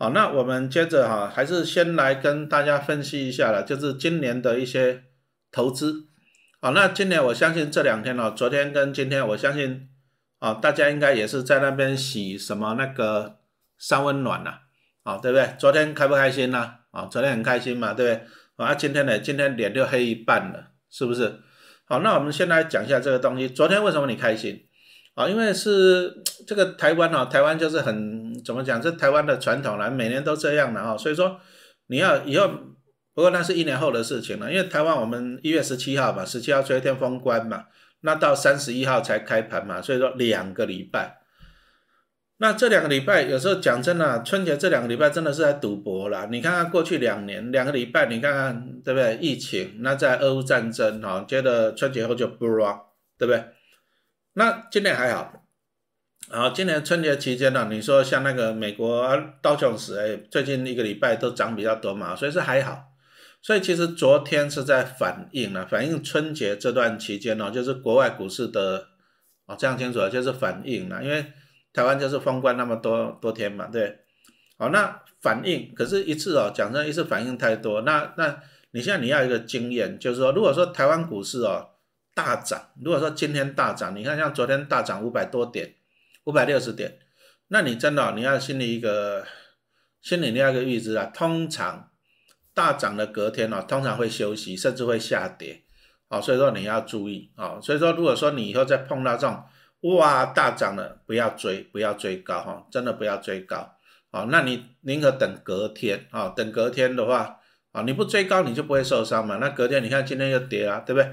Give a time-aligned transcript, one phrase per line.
[0.00, 5.04] 好，那我们接着哈，还是先来跟大家分析一下了，就是今年的一些
[5.52, 6.06] 投资。
[6.62, 9.90] 好，那今年我相信这两天哦，昨天跟今天，我相信
[10.38, 13.40] 啊，大家应该也是在那边洗什么那个
[13.78, 14.60] 三温暖呐，
[15.02, 15.54] 啊，对不对？
[15.58, 16.76] 昨天开不开心呢？
[16.92, 18.24] 啊，昨天很开心嘛，对不
[18.56, 18.64] 对？
[18.64, 21.40] 啊，今天呢，今天脸就黑一半了，是不是？
[21.84, 23.50] 好，那我们先来讲一下这个东西。
[23.50, 24.64] 昨天为什么你开心？
[25.20, 28.80] 啊，因为是这个台湾哦，台湾就是很怎么讲？
[28.80, 30.96] 这台湾的传统啦，每年都这样的哈。
[30.96, 31.38] 所以说
[31.88, 32.48] 你要以后，
[33.14, 34.50] 不过那是一年后的事情了。
[34.50, 37.64] 因为台湾我们一月十七号嘛，十七号吹天封关嘛，
[38.00, 41.18] 那到三十一号才开盘嘛，所以说两个礼拜。
[42.38, 46.26] 那这两个礼拜，有时候讲真的，春节这两个礼拜真的是在赌博了。
[46.30, 49.18] 你看看过去两年两个礼拜，你看看对不对？
[49.20, 52.80] 疫情，那在俄乌战争哈，接着春节后就不了，
[53.18, 53.44] 对不对？
[54.34, 55.44] 那今年还好，
[56.30, 62.84] 然后今年春节期间呢，你说像那个美国道琼斯，哎，最近一个礼拜都涨比较多嘛，所以是还好。
[63.42, 68.88] 所以其实昨天是在反映了，反映春节这段期间呢，就是国外股市的
[69.46, 71.32] 哦，这样清楚了，就是反映了，因为。
[71.72, 73.96] 台湾就是封关那么多多天嘛，对，
[74.58, 81.64] 好，那反应可是一次哦，讲真，一次反应太多，那那你现在你要一个经验，就是说，如果说台湾股市哦
[82.14, 85.74] 大涨，如果说今天大涨，你看像昨天大涨五百多点，
[86.24, 86.98] 五百六十点，
[87.48, 89.24] 那你真的你要心里一个
[90.00, 91.90] 心里你要一个预知啊，通常
[92.54, 95.62] 大涨的隔天哦，通常会休息，甚至会下跌，
[96.08, 99.42] 哦，所以说你要注意哦，所以说如果说你以后再碰到这种。
[99.82, 103.76] 哇，大涨了，不要追，不要追高哈，真的不要追高。
[104.12, 107.38] 好，那你宁可等隔天啊，等隔天的话
[107.72, 109.36] 啊，你不追高你就不会受伤嘛。
[109.36, 111.10] 那隔天你看今天又跌了，对不对？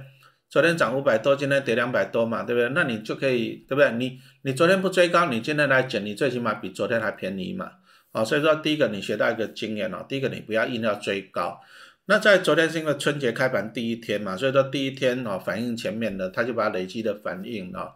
[0.49, 2.69] 昨天涨五百多，今天跌两百多嘛，对不对？
[2.69, 3.91] 那你就可以，对不对？
[3.91, 7.71] 你你昨天不追高，你今天来减，你最起码比昨天还便宜嘛。
[8.13, 11.59] 好，所以说第一个你学到一个经验哦，第一个你不要硬要追高。
[12.05, 17.91] 那在昨天是因为春节开盘第一天嘛，所以说第一天哦反应前面的，他就把累积的反应哦。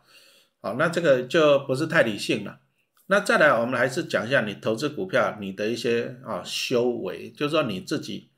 [0.62, 2.60] 好，那这个就不是太理性了。
[3.08, 8.30] 那再来，我们还是讲一下你投资股票你的一些啊修为，就是说你自己，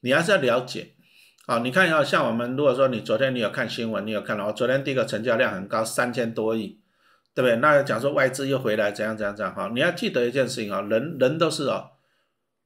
[0.00, 0.94] 你还是要了解。
[1.50, 6.78] 好，你看一下，像我们如果说你昨天你有看新闻，你有看到，昨天第一个成交量很高，三千多亿，
[7.34, 7.56] 对不对？
[7.56, 9.52] 那讲说外资又回来，怎样怎样怎样？
[9.52, 11.90] 哈，你要记得一件事情啊，人人都是哦，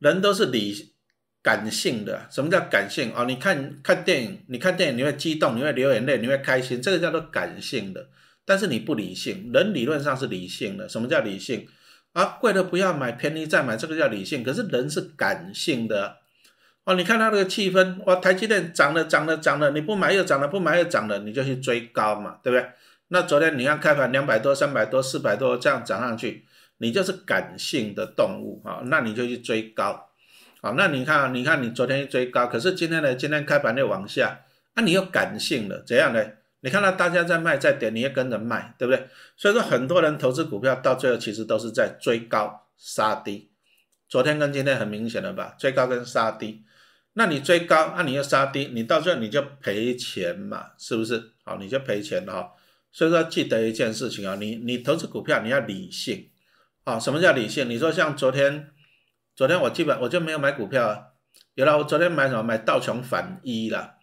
[0.00, 0.92] 人都是理
[1.42, 2.26] 感性的。
[2.30, 3.24] 什么叫感性啊？
[3.24, 8.10] 你看看电影，你看电影你会激动，你会流眼泪，你会开心，这个叫做感性的。
[8.44, 10.86] 但是你不理性，人理论上是理性的。
[10.86, 11.66] 什么叫理性？
[12.12, 14.44] 啊，贵的不要买，便宜再买，这个叫理性。
[14.44, 16.18] 可是人是感性的，
[16.84, 22.68] 哦，你看它那个气氛，哇，台积电涨了，涨了，涨了，你不买又涨了，不买又涨了，你就去追高嘛，对不对？
[23.08, 26.44] 那昨天你看开盘两百多、三百多、四百多这样涨上去，
[26.78, 30.10] 你就是感性的动物啊，那你就去追高，
[30.60, 34.40] 好，那你看，你看你昨天一追高，可是今天呢，今天开盘又往下，
[34.74, 36.22] 那你又感性了，怎样呢？
[36.60, 39.08] 你看到大家在卖在点，你也跟着卖，对不对？
[39.36, 43.50] 所以说很多人投资股票到最后其实都是在追高杀低。
[44.08, 46.62] 昨天跟今天很明显的吧，追高跟杀低。
[47.14, 51.32] 那你追高，那你要杀低，你到最后你就赔钱嘛，是不是？
[51.44, 52.52] 好，你就赔钱了哈。
[52.92, 56.28] 所以说记得一件事情啊，你你投资股票你要理性
[56.84, 56.98] 啊。
[56.98, 57.68] 什么叫理性？
[57.68, 58.70] 你说像昨天，
[59.34, 61.06] 昨天我基本我就没有买股票啊。
[61.54, 62.42] 有了，我昨天买什么？
[62.42, 63.94] 买道琼反一了。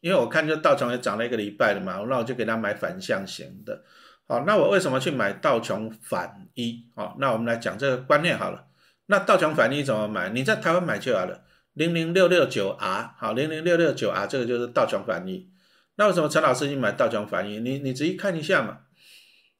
[0.00, 3.84] 因为我看就道琼也涨了一个礼拜了嘛，那我就给他买反向型的。
[4.26, 6.86] 好，那我为什么去买道琼反一？
[6.94, 8.64] 好，那我们来讲这个观念好了。
[9.06, 10.30] 那道琼反一怎么买？
[10.30, 11.42] 你在台湾买就好了，
[11.80, 15.50] 零零六六九 R，好，零零六六九 R 这个就是道琼反应。
[15.94, 17.64] 那为什么陈老师你买道琼反应？
[17.64, 18.80] 你你仔细看一下嘛。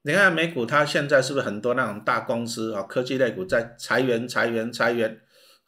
[0.03, 5.19] 你看美股它现在是不是很多那种大公司啊，科技类股在裁员裁员裁员？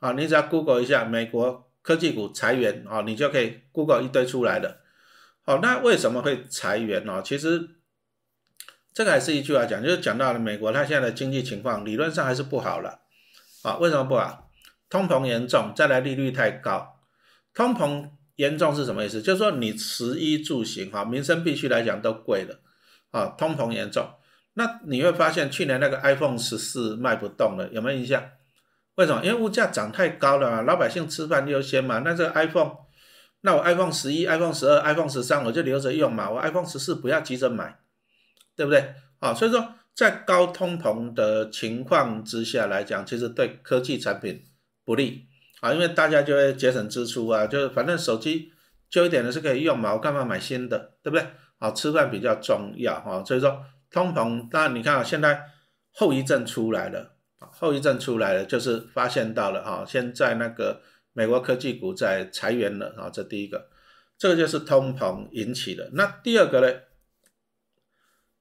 [0.00, 1.70] 啊，你只要 Google 一下美国。
[1.80, 4.76] 科技股裁员啊，你就可以 Google 一堆出来的。
[5.46, 7.22] 好，那为什么会裁员呢？
[7.24, 7.70] 其实
[8.92, 13.00] 这个还是一句话讲，就是讲到了美国它现在的经济情况，理论上还是不好了。
[13.62, 14.51] 啊，为什么不好？
[14.92, 17.00] 通膨严重，再来利率太高。
[17.54, 19.22] 通膨严重是什么意思？
[19.22, 22.60] 就是说你食衣住行哈，民生必须来讲都贵了。
[23.10, 24.06] 啊，通膨严重，
[24.52, 28.22] 那你会发现去年那个 iPhone 十四卖不动了，有没有印象？
[28.96, 29.24] 为什么？
[29.24, 32.00] 因为物价涨太高了嘛，老百姓吃饭优先嘛。
[32.00, 32.72] 那这个 iPhone，
[33.40, 36.28] 那我 iPhone 十一、iPhone 十二、iPhone 十三我就留着用嘛。
[36.28, 37.78] 我 iPhone 十四不要急着买，
[38.54, 38.94] 对不对？
[39.20, 44.44] 啊，所以说在高通膨的情况之下来讲，其实对科技产品
[44.92, 45.26] 不利
[45.62, 48.52] 啊，因为大家就会节省支出啊，就是反正手机
[48.90, 51.26] 旧一点的是可以用嘛，我干嘛买新的，对不对？
[51.56, 55.46] 啊，吃饭比较重要啊，所以说通膨，当然你看啊，现在
[55.94, 57.16] 后遗症出来了。
[57.54, 60.82] 后遗症出来了，就是发现到了啊，现在那个
[61.14, 63.70] 美国科技股在裁员了啊，这第一个，
[64.18, 65.90] 这个就是通膨引起的。
[65.94, 66.72] 那第二个呢，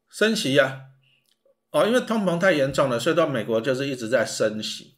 [0.09, 0.81] 升息呀，
[1.71, 4.97] 哦，因为通膨太严重了，所以到美国就是一直在升息。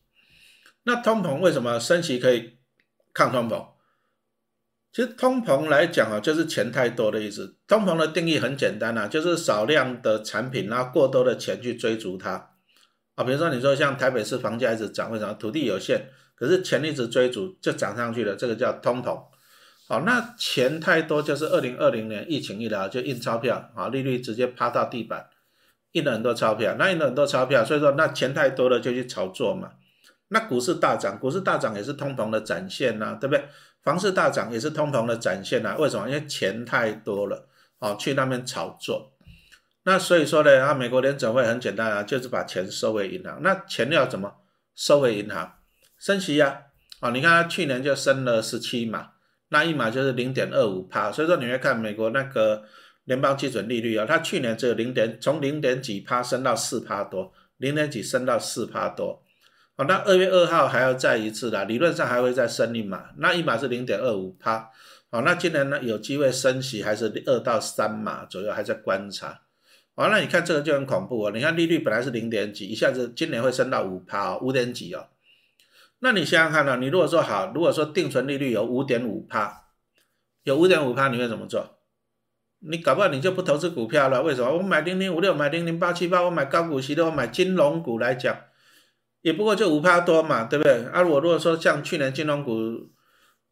[0.83, 2.57] 那通膨为什么升息可以
[3.13, 3.68] 抗通膨？
[4.91, 7.57] 其实通膨来讲啊，就是钱太多的意思。
[7.68, 12.51] 通膨的定义很简单啊，就是少量的产品，然后过多的钱去追逐它
[13.15, 13.24] 啊。
[13.24, 15.33] 比如说你说像台北市房价一直涨，为什么？
[15.33, 19.19] 土地有限，可是钱一直追逐就涨上去了，这个叫通膨。
[19.88, 25.27] 好，那钱太多就是二零二零年疫情一来就印钞票啊，利率直接趴到地板，
[25.94, 29.71] 印了很多钞票，那印了很多钞票，所以说那钱太多了就去炒作嘛。
[30.33, 33.45] 那股市大涨，股市大涨也是通膨的展现呐，对不对？
[33.83, 35.75] 房市大涨也是通膨的展现呐。
[35.77, 36.09] 为什么？
[36.09, 37.47] 因为钱太多了，
[37.77, 39.13] 哦，去那边炒作。
[39.83, 43.41] 那所以说呢，啊，美国联准会很简单啊，就是把钱收回银行。
[43.44, 44.33] 那钱要怎么
[44.75, 45.53] 收回银行？
[46.00, 46.62] 升息呀，
[47.00, 49.12] 啊，你看它去年就升了十七码，
[49.50, 51.12] 那一码就是零点二五帕。
[51.12, 52.63] 所以说你会看美国那个
[53.03, 59.22] 联邦基准利率啊，它去年只有零点，从零点几帕升到四帕多，零点几升到四帕多。
[59.75, 64.69] 好，那二月二号还要再一次啦，理论上还会再升一码，那一码是零点二五趴。
[65.09, 69.41] 好，那今年呢有机会升息还是二到三码左右，还在观察。
[69.95, 75.07] 好，那你看这个就很恐怖哦，你看利率本来是零点几，一下子今年会升到五趴，五点几哦。
[75.99, 79.69] 那你想想看呢，你如果说好，如果说定存利率有五点五趴，
[80.43, 81.79] 有五点五趴，你会怎么做？
[82.59, 84.55] 你搞不好你就不投资股票了，为什么？
[84.55, 88.37] 我买零零五六，买零零八七八，我买高股息的，我买金融股来讲。
[89.23, 90.83] 也不过就五趴多嘛，对不对？
[90.91, 92.91] 啊，我如果说像去年金融股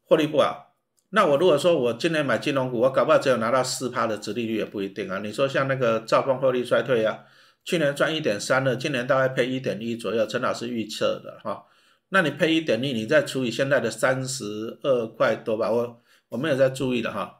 [0.03, 0.75] 获利不好，
[1.11, 5.19] 那我如果说我今年买金融股，我搞不好只有拿到四趴的殖利率也不一定啊。
[5.19, 7.19] 你说像那个兆丰获利衰退啊，
[7.63, 11.63] 去年赚一点三了，今年大概配一点一左右，陈老师预测的哈。
[12.09, 17.39] 那你配一点一，你再除以现在的三十二块多吧，我我没有在注意的哈，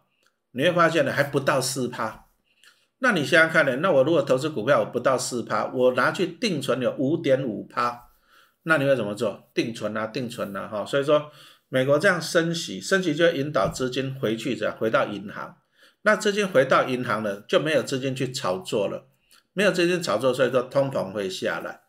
[0.51, 2.27] 你会发现呢还不到四趴。
[2.99, 8.10] 那你想想看呢，那我如果投资股票我不到四趴，我拿去定存有五点五趴。
[8.63, 9.49] 那你会怎么做？
[9.53, 11.31] 定存啊，定存啊，哈，所以说
[11.69, 15.57] 美国这样升息，升息就会引导资金回去，这样回到银行。
[16.03, 19.07] 那资金回到银行了，就没有资金去炒作了，
[19.53, 21.81] 没有资金炒作，所以说通膨会下来。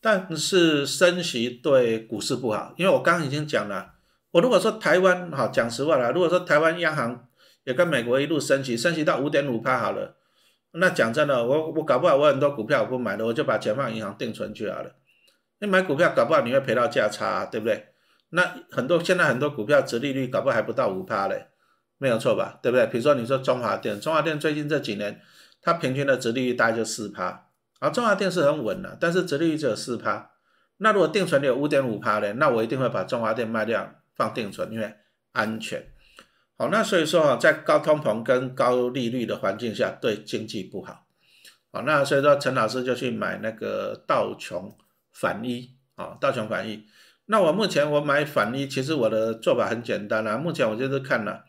[0.00, 3.94] 但是升息对股市不好，因为我刚刚已经讲了，
[4.30, 7.26] 我如果说台湾，哈，讲实话了，如果说台湾央行
[7.64, 10.16] 也跟美国一路升息，升息到五点五趴好了，
[10.72, 14.92] 那讲真的，我我搞不好我很多股票我不买了，我就把钱放银行定存去好了。
[15.58, 17.88] 你买股票搞不好你会赔到价差，对不对？
[18.30, 21.46] 那很多现在很多股票折利率搞不好还不到五趴嘞，
[21.96, 22.58] 没有错吧？
[22.60, 22.86] 对不对？
[22.88, 25.20] 比如说你说中华电，中华电最近这几年
[25.62, 27.46] 它平均的折利率大概就四趴，
[27.78, 30.32] 啊，中华电是很稳的，但是折利率只有四趴。
[30.78, 34.92] 那如果定存有五点五趴嘞，那我一定会把中华电卖掉放定存，因为
[35.32, 35.86] 安全。
[36.58, 41.06] 好，那所以说啊，在高通膨跟高利率的环境下，对经济不好。
[41.72, 44.76] 好，那所以说陈老师就去买那个道琼。
[45.18, 46.84] 反一啊，道琼反一。
[47.24, 50.36] 那我目前我买反一，其实我的做法很简单啦。
[50.36, 51.44] 目前我就是看了，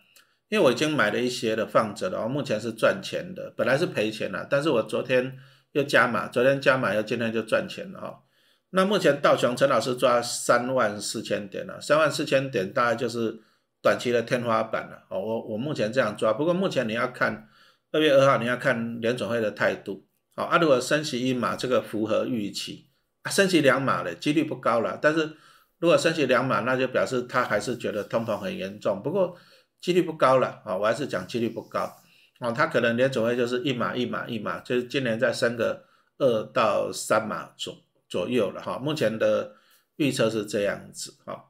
[0.50, 5.38] 因为我已经买了一些的放着了，我目前是赚钱的，本来是赔钱了，但是我昨天
[5.74, 8.24] 又加码，昨天加码又今天就赚钱了哈。
[8.69, 13.39] 那目前道琼陈老师抓三万四千点了，三万四千点大概就是
[13.82, 15.03] 短期的天花板了。
[15.10, 17.48] 哦，我我目前这样抓，不过目前你要看
[17.91, 20.08] 二月二号你要看联总会的态度。
[20.36, 22.87] 好，啊如果升息一码，这个符合预期。
[23.27, 25.38] 升息两码的几率不高了，但是
[25.79, 29.01] 如果升息两码，那就表示他还是觉得通膨很严重。
[29.03, 29.36] 不过
[29.79, 31.96] 几率不高了啊，我还是讲几率不高
[32.39, 32.51] 啊。
[32.51, 35.84] 他可能连总会就是一码一码一码，就是今年再升个
[36.17, 37.75] 二到三码左
[38.10, 38.79] 左右了哈。
[38.79, 39.53] 目前的
[39.98, 41.46] 预测是这样子哈。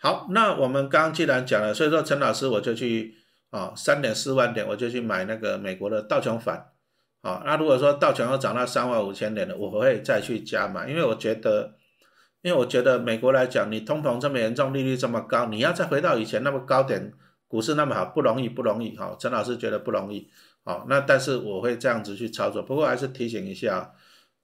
[0.00, 3.14] 好，那我们刚刚既然讲了，所以说陈老师我就去
[3.50, 6.72] 啊三点四万点我就去买那个美国的道琼反。
[7.20, 11.74] 好，那如果说道琼要涨到三万五千点了，我会再去加码，因为我觉得，
[12.42, 17.12] 因为我觉得美国来讲，你通膨这么严重，利率这么高，你要再回到以前那么高点，
[17.48, 18.96] 股市那么好，不容易，不容易。
[18.96, 20.30] 哈，陈老师觉得不容易。
[20.64, 23.92] 好，那但是我会这样子去操作，不过还是提醒一下，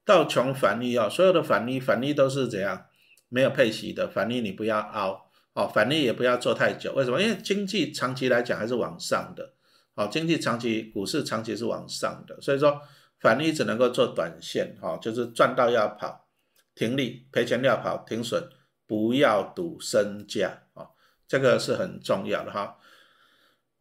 [0.05, 2.87] 道琼反利啊，所有的反利反利都是怎样，
[3.29, 7.23] 没有配息的反利，你不要熬，哦，反利也不要做太久，为什么？
[7.23, 9.53] 因为经济长期来讲还是往上的。
[9.95, 12.81] 好，经济长期股市长期是往上的，所以说
[13.21, 16.27] 反利只能够做短线，哈，就是赚到要跑，
[16.75, 18.49] 停利赔钱要跑，停损
[18.87, 20.89] 不要赌身价，啊，
[21.29, 22.77] 这个是很重要的哈。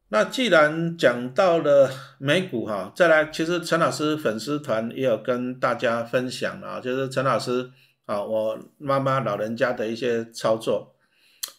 [0.09, 1.89] 那既然讲到了
[2.19, 7.71] 美股，哈，再来，其实陈老师粉丝团也有跟大家分享了，就是陈老师
[8.05, 10.95] 啊，我妈妈老人家的一些操作，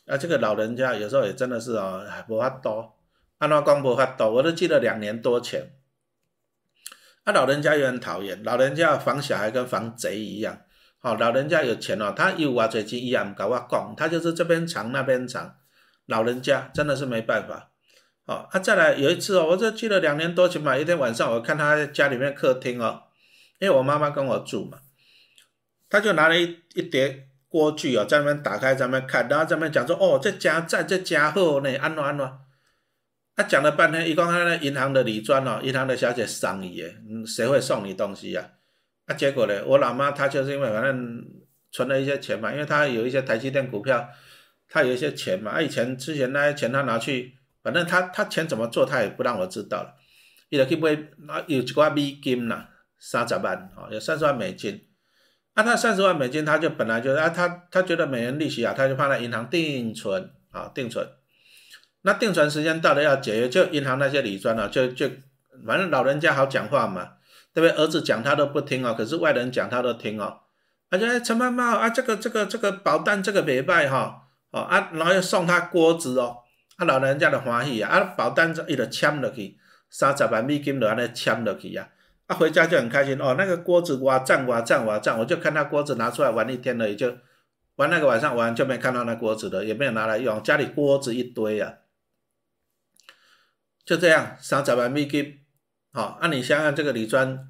[0.07, 2.95] 啊，这个老人家有时候也真的是啊，不怕多，
[3.39, 5.73] 安怎讲无法多，我都记得两年多前，
[7.25, 10.61] 啊，老人家也很讨厌，老人家防小孩跟防贼一样，
[10.99, 15.57] 好，老人家有钱哦，他有我嘴机一样搞我讲，他就是这边藏那边藏，
[16.07, 17.71] 老人家真的是没办法，
[18.27, 23.03] 好，啊，再来有一次哦，我就记得两年多前嘛，一天晚上我看他家里面客厅哦，
[23.59, 24.79] 因为我妈妈跟我住嘛。
[25.91, 32.29] 他就拿了一一叠锅具哦，在那边打开，在那边看，然后在那边讲说：“哦，这家在这家好呢，安怎安怎。”
[33.37, 38.49] 他讲了半天，一共他那银行的礼专哦，银行的小姐赏伊诶，嗯，谁会送你东西啊？
[39.07, 41.25] 啊，结果呢，我老妈她就是因为反正
[41.73, 44.09] 存了一些钱嘛，因为她有一些台积电股票，
[44.69, 49.95] 她有一些钱嘛，啊，以前之前那些钱她拿去，反正她她钱怎么做，她也不让我知道了。
[50.51, 50.95] 伊就去买，
[51.27, 54.89] 啊，有一寡美金啦，三十万哦，有三十万美金。
[55.55, 61.07] 啊，他三十万美金，他就本来就啊，他他觉得美元利息啊，他就放在银行定存啊，定存。
[62.07, 65.09] 那定存时间到了要解约，就银行那些理专啊，就就
[65.67, 67.13] 反正老人家好讲话嘛，
[67.55, 67.83] 对不对？
[67.83, 70.41] 儿子讲他都不听哦，可是外人讲他都听哦。
[70.91, 76.37] 而且陈妈妈啊，这个这个这个保单这个没卖哈，哦啊，然后又送他锅子哦，
[76.77, 79.57] 啊老人家的欢喜啊，啊保单一直签落去，
[79.89, 81.89] 三十万美金就安尼签落去呀
[82.27, 82.37] 啊。
[82.37, 87.17] 回家就很开心哦，那个锅子哇赞哇赞哇赞，我就看他锅子拿出来玩一天了，也就
[87.77, 91.73] 玩那个晚上玩就没看到那锅子了，也没有拿来用，家里锅子一堆啊，
[93.85, 95.41] 就这样三十万美金，
[95.93, 97.47] 好，那你想想这个李专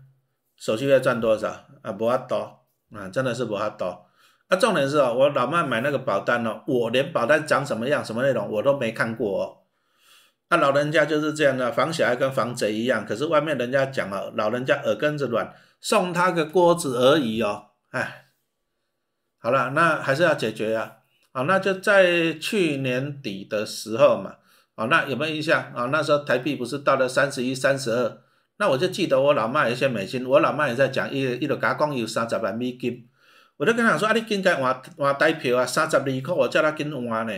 [0.57, 1.49] 手续费赚多少
[1.83, 1.93] 啊？
[1.93, 4.07] 不阿多啊，真的是不阿多。
[4.49, 9.59] 啊，重点是哦，我老妈买那个保单哦，我连保单长什么样、什么内容我都没看过哦。
[10.51, 13.07] 那老人家就是这样的，防小孩跟防贼一样。
[13.07, 17.71] 可是外面人家讲啊，老人家耳根子软，送他个锅子而已哦。
[17.91, 18.27] 哎，
[19.39, 20.97] 好了，那还是要解决呀。
[21.31, 24.35] 啊，那就在去年底的时候嘛。
[24.75, 25.85] 啊，那有没有印象啊？
[25.93, 28.19] 那时候台币不是到了三十一、三十二？
[28.57, 33.09] 那我就记得我老妈有一些美金，我老妈也在讲，一一路加讲有三十万美金。
[33.57, 37.33] 我就跟他说啊，你应该换换代票啊，三十二块，我叫他紧换呢。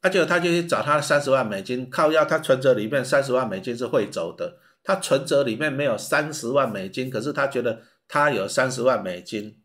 [0.00, 9.59] 啊，结果他就去找他三十万美金，靠要他存折里面三十万美金是会走的，他存折里面没有三十万美金，可是他觉得他有三十万美金，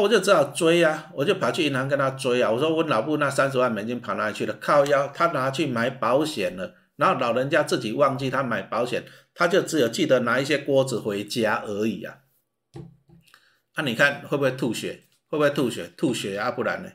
[0.00, 4.54] 我就只好追啊，我就跑去银行跟他追啊，我说我老布那三十万美金跑哪里去了？
[4.54, 9.04] 靠腰，他拿去买保险了，然后老人家自己忘记他买保险，
[9.34, 12.18] 他就只有记得拿一些锅子回家而已啊，
[13.76, 15.04] 那你看会不会吐血？
[15.28, 15.86] 会不会吐血？
[15.96, 16.90] 吐血啊，不然呢？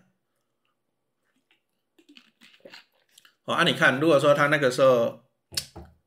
[3.46, 5.24] 哦，啊，你看，如果说他那个时候，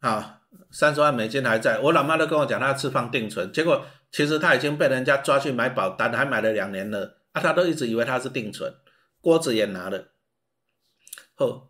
[0.00, 0.38] 啊，
[0.71, 8.73] 三十万美金还在，我老妈都跟我讲，她要吃放定存，结果其实他已经被人家抓去买保单，还买了两年了，啊，他都一直以为他是定存，
[9.21, 10.09] 锅子也拿了。
[11.37, 11.69] 哦，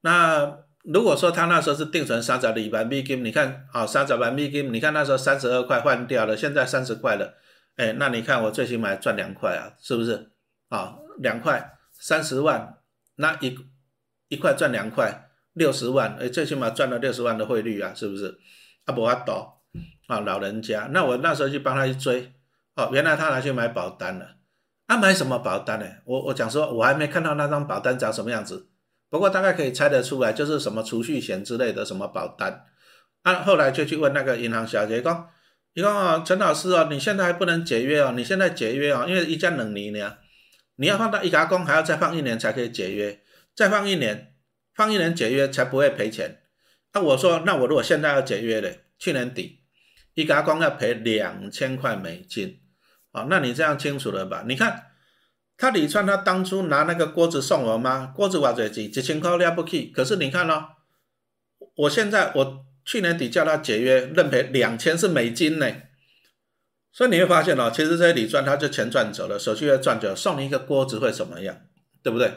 [0.00, 7.34] 那如果说他那时候是定存三十万美金，你看，啊，三十万美金，你看那时候三十二块换掉了，现在三十块了，
[7.76, 10.30] 哎，那你看我最起码赚两块啊，是不是？
[10.68, 12.78] 啊，两块三十万，
[13.16, 13.56] 那一。
[14.28, 18.38] 一块赚两块，六十万，哎，最起码赚了六十万的汇率啊，是不是？
[18.86, 19.60] 阿伯阿斗
[20.06, 22.32] 啊，老人家，那我那时候去帮他去追，
[22.74, 24.36] 哦，原来他拿去买保单了。
[24.86, 25.86] 啊，买什么保单呢？
[26.04, 28.68] 我我讲说，我还没看到那张保单长什么样子，
[29.08, 32.66] 不过大概可以猜得出来，就是什么储蓄险之类的什么保单。
[33.22, 35.28] 啊，后来就去问那个银行小姐，讲，
[35.74, 40.16] 你讲啊，陈老师哦，你现在还不能解约哦，你现在解约哦，因为一家冷泥呢，
[40.76, 43.20] 你要放到一家工，还要再放一年才可以解约。
[43.54, 44.31] 再放一年，
[44.74, 46.42] 放一年解约才不会赔钱。
[46.94, 49.60] 那我说，那我如果现在要解约嘞，去年底
[50.14, 52.60] 一家光要赔两千块美金，
[53.12, 54.44] 啊，那你这样清楚了吧？
[54.46, 54.90] 你看
[55.56, 58.12] 他李川他当初拿那个锅子送我吗？
[58.14, 60.68] 锅子瓦嘴机几千块了不起，可是你看哦，
[61.76, 65.70] 我现在我去年底叫他解约，认赔两千是美金呢。
[66.92, 71.56] 所以你会发现哦，其实这些李专他就钱赚走了，手续费赚走了，送你一个锅子会怎么样？
[72.02, 72.30] 对不对？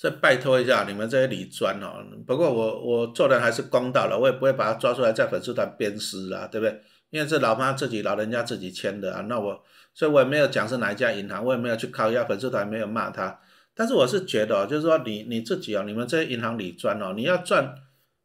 [0.00, 6.80] 再拜托一下你们这些理专哦，不过我我做人还是公道了，我也不会把他抓出来在粉丝团鞭尸啊，对不对？
[7.10, 13.38] 因为是老妈自己老人家自己签的啊，那我所以我也没有讲是哪一家银行，我也没有去靠压粉丝团没有骂他，
[13.74, 17.74] 但是我是觉得，就是说你你自己哦，你们这些银行理专哦，你要赚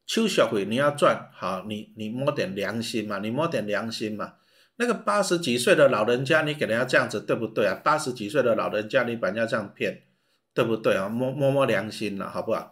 [0.08, 4.36] 秋小鬼，你要赚好，你你摸点良心嘛，你摸点良心嘛，
[4.77, 7.82] 那个八十几岁的老人家，你给人家这样子对不对啊？
[7.84, 10.03] 八十几岁的老人家，你把人家这样骗。
[10.55, 11.07] 对不对啊？
[11.07, 12.71] 摸摸摸良心了，好不好？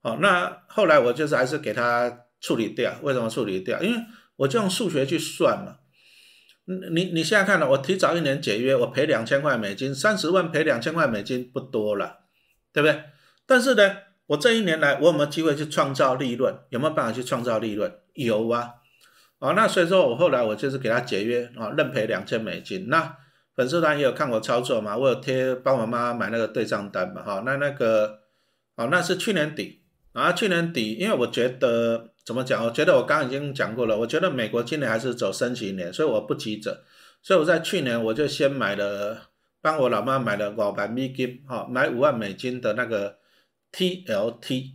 [0.00, 2.94] 好，那后来我就是还是给他处理掉。
[3.02, 3.82] 为什么处理掉？
[3.82, 4.00] 因为
[4.36, 5.78] 我就用数学去算嘛。
[6.92, 12.20] 你你现在看了，我提早一年解约，我赔两千块美金，三十万赔两千块美金不多了，
[12.72, 13.02] 对不对？
[13.46, 16.56] 但是呢，我这一年来我有没有机会去创造利润？
[16.70, 17.92] 有没有办法去创造利润？
[18.14, 18.74] 有啊，
[19.38, 22.88] 啊，那所以说我后来我就是给他解约啊，认赔两千美金。
[22.88, 23.16] 那
[23.56, 28.20] 粉丝团也有看我操作嘛，我有贴帮我妈买那个对账单嘛，哈，那那个，
[28.76, 29.82] 啊，那是去年底
[30.12, 32.12] 啊，去年底，因为我觉得。
[32.26, 32.64] 怎么讲？
[32.64, 33.96] 我觉得我刚刚已经讲过了。
[33.96, 36.82] 我觉得美国今年还是走升息年，所以我不急着。
[37.22, 39.28] 所以我在去年我就先买了，
[39.62, 43.18] 帮我老妈买了五万美金，哈，买五万美金的那个
[43.70, 44.72] TLT，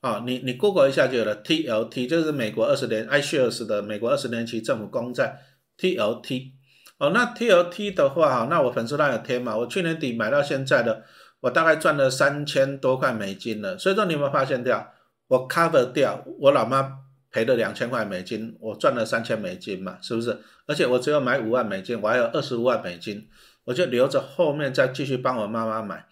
[0.00, 5.40] 啊，你你 Google 一下就有了，TLT 就是美国二十年 iShares 的美国二十年期政府公债
[5.78, 6.50] TLT，
[6.98, 11.04] 哦，那 TLT 的话，哈，那我粉丝团有贴嘛，我去年底买到现在的，
[11.40, 13.78] 我大概赚了三千多块美金了。
[13.78, 14.92] 所以说你有没有发现掉？
[15.28, 16.98] 我 cover 掉我老妈
[17.30, 20.38] 赔了两千块美金，我赚了三千美金嘛，是不是？
[20.66, 23.28] 而且我只有买五万美金，我还有二十五万美金，
[23.64, 26.06] 我就留着后面再继续帮我妈妈买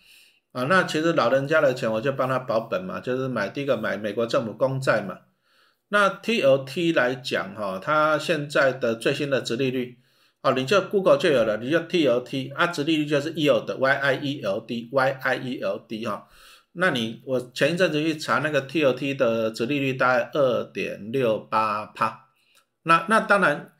[0.52, 0.64] 啊。
[0.64, 5.19] 那其实老人家的钱我就帮他保本嘛，就是买第一个买美国政府公债嘛。
[5.88, 9.99] 那 TLT 来讲哈，它现在的最新的值利率
[10.43, 16.28] 哦，你就 Google 就有了，你就 TLT 啊，值利率就是 yield，Y I E L D，Y I E L D 哈。
[16.78, 22.26] 那你我前一阵子去查那个 TOT 的值利率大概二点六八帕，
[22.83, 23.73] 那那当然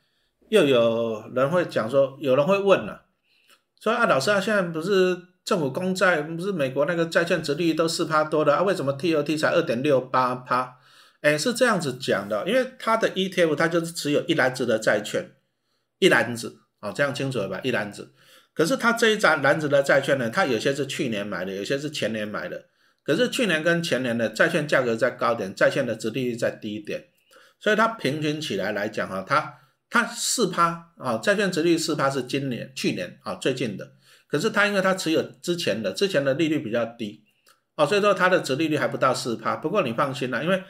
[0.49, 3.03] 又有人会讲说，有人会问了，
[3.79, 10.73] 说啊老师啊现在不是政府公债不是美国那个债券值利率都四趴多的啊，为什么 TOT 才二点六八帕？
[11.21, 15.33] 哎是这样子讲的，因为它的 ETF 它就是持有一篮子的债券，
[15.99, 17.59] 一篮子啊这样清楚了吧？
[17.63, 18.13] 一篮子，
[18.53, 22.65] 可是它这一张篮子的债券呢，它有些是去年买的，有些是前年买的。
[23.03, 27.05] 可是去年跟前年的债券价格在高点，债券的殖利率在低一点，
[27.57, 29.53] 所以它平均起来来讲哈，它
[29.89, 33.89] 它四趴啊，债券殖利率四趴是今年去年啊最近的，
[34.27, 37.23] 可是它因为它持有之前的之前的利率比较低
[37.75, 39.55] 啊，所以说它的殖利率还不到四趴。
[39.55, 40.61] 不过你放心啦，因为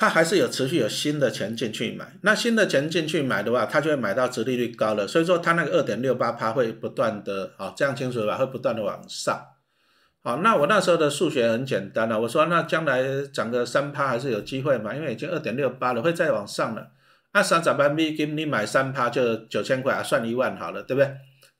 [0.00, 8.38] 它还是有持续有新的钱进去买，那新的钱进去买的话，它就会买到殖利率高了，所以说它那个二点六八趴会不断的啊，这样清楚吧？
[8.38, 9.38] 会不断的往上。
[10.22, 16.92] 好，那我那时候的数学很简单了，我说那将来涨个三趴还是有机会嘛，因为已经二点六八了，会再往上了。
[17.34, 21.14] 那三十万美金你买三趴就九千块啊，算一万好了，对不对？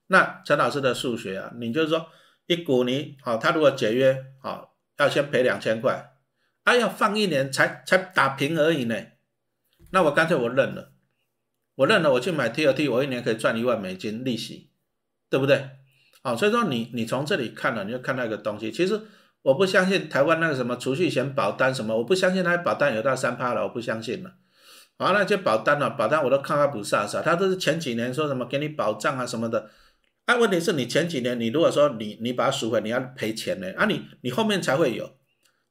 [0.07, 2.07] 那陈老师的数学啊，你就是说
[2.47, 6.13] 一股你好，他如果解约好，要先赔两千块，
[6.65, 8.97] 啊要放一年才才打平而已呢。
[9.93, 10.93] 那我干脆我认了，
[11.75, 14.71] 我认了，我去买 T 二 T，我一年可以赚一万美金利息，
[15.29, 15.69] 对不对？
[16.23, 18.71] 好，所以说你你从这里看了，你就看到一个东西。
[18.71, 19.01] 其实
[19.43, 24.35] 我不相信台湾那个什么储蓄险保单什么，我不相信那保单有到三趴了，我不相信了。
[24.99, 25.89] 好，那些保单呢？
[25.89, 29.71] 保单我都看看不飒飒，他都是前几年说什么给你保障啊什么的。
[30.27, 33.73] 啊，问题是你前几年你如果说你你把它赎回，你要赔钱呢。
[33.79, 35.17] 啊，你你后面才会有，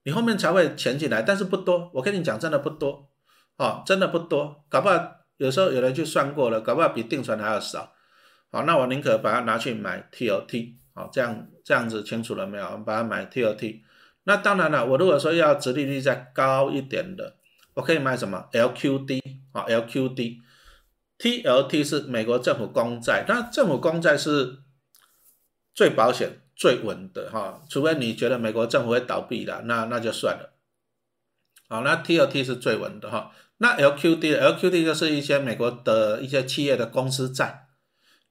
[0.10, 1.92] 你后面才会钱进来，但是不多。
[1.94, 3.08] 我跟你讲，真的不多。
[3.58, 7.94] 哦，真的不多，搞不好有时候有人去算过了，搞不好比定存还要少。
[8.52, 12.66] 好，那我宁可把它拿去买 TOT，好，这样这样子清楚了没有？
[12.66, 13.82] 我们把它买 TOT。
[14.24, 17.36] 那当然了，我如果说要殖利率再高一点的，
[17.76, 19.66] 我可以买什么 LQD 啊
[21.20, 24.60] ？LQD，TLT 是美国政府公债，那政府公债是
[25.76, 30.54] 最保险、最稳的哈，除非你觉得美国政府会倒闭了，那那就算了。
[31.70, 33.32] 好，那 TLT 是最稳的哈。
[33.60, 37.68] 那 LQD，LQD 就是一些美国的一些企业的公司债。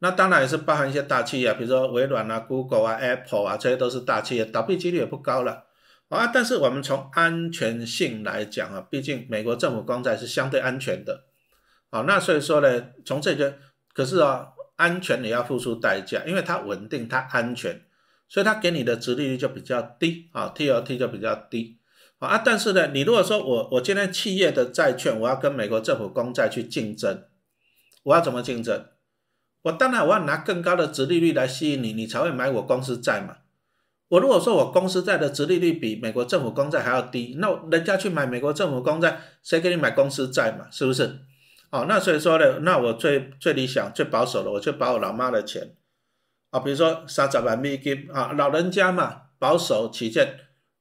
[0.01, 5.65] 那当然也是包含一些大企业，比如说微软啊、Google 啊、Apple 啊，这些都是大企业，倒闭几率也不高了
[6.11, 6.27] 啊。
[6.27, 11.25] 但是我们从安全性来讲啊，毕竟美国政府公债是相对安全的，
[11.91, 13.57] 好，那所以说呢，从这个
[13.95, 17.83] 可是啊，安全也要付出代价，因为它稳定、它安全，
[18.29, 21.79] 所以它给你的值利率就比较低啊，TLT 就比较低
[22.19, 22.39] 啊。
[22.39, 27.25] 但是呢，你如果说我我今天企业的债券，我要跟美国政府公债去竞争，
[28.03, 28.85] 我要怎么竞争？
[29.63, 33.39] 我当然我要拿更高的值利率来吸引你，你才会买我公司债嘛。
[34.09, 40.67] 我如果说我公司债的值利率比美国政府公债还要低，那人家去买美国政府公债，谁给你买公司债嘛？
[40.71, 41.19] 是不是？
[41.71, 45.75] 哦，那所以说呢，那我最最理想、最保守的，我就把我老妈的钱
[46.51, 50.39] 啊，比如说三十万美金啊，老人家嘛，保守起见，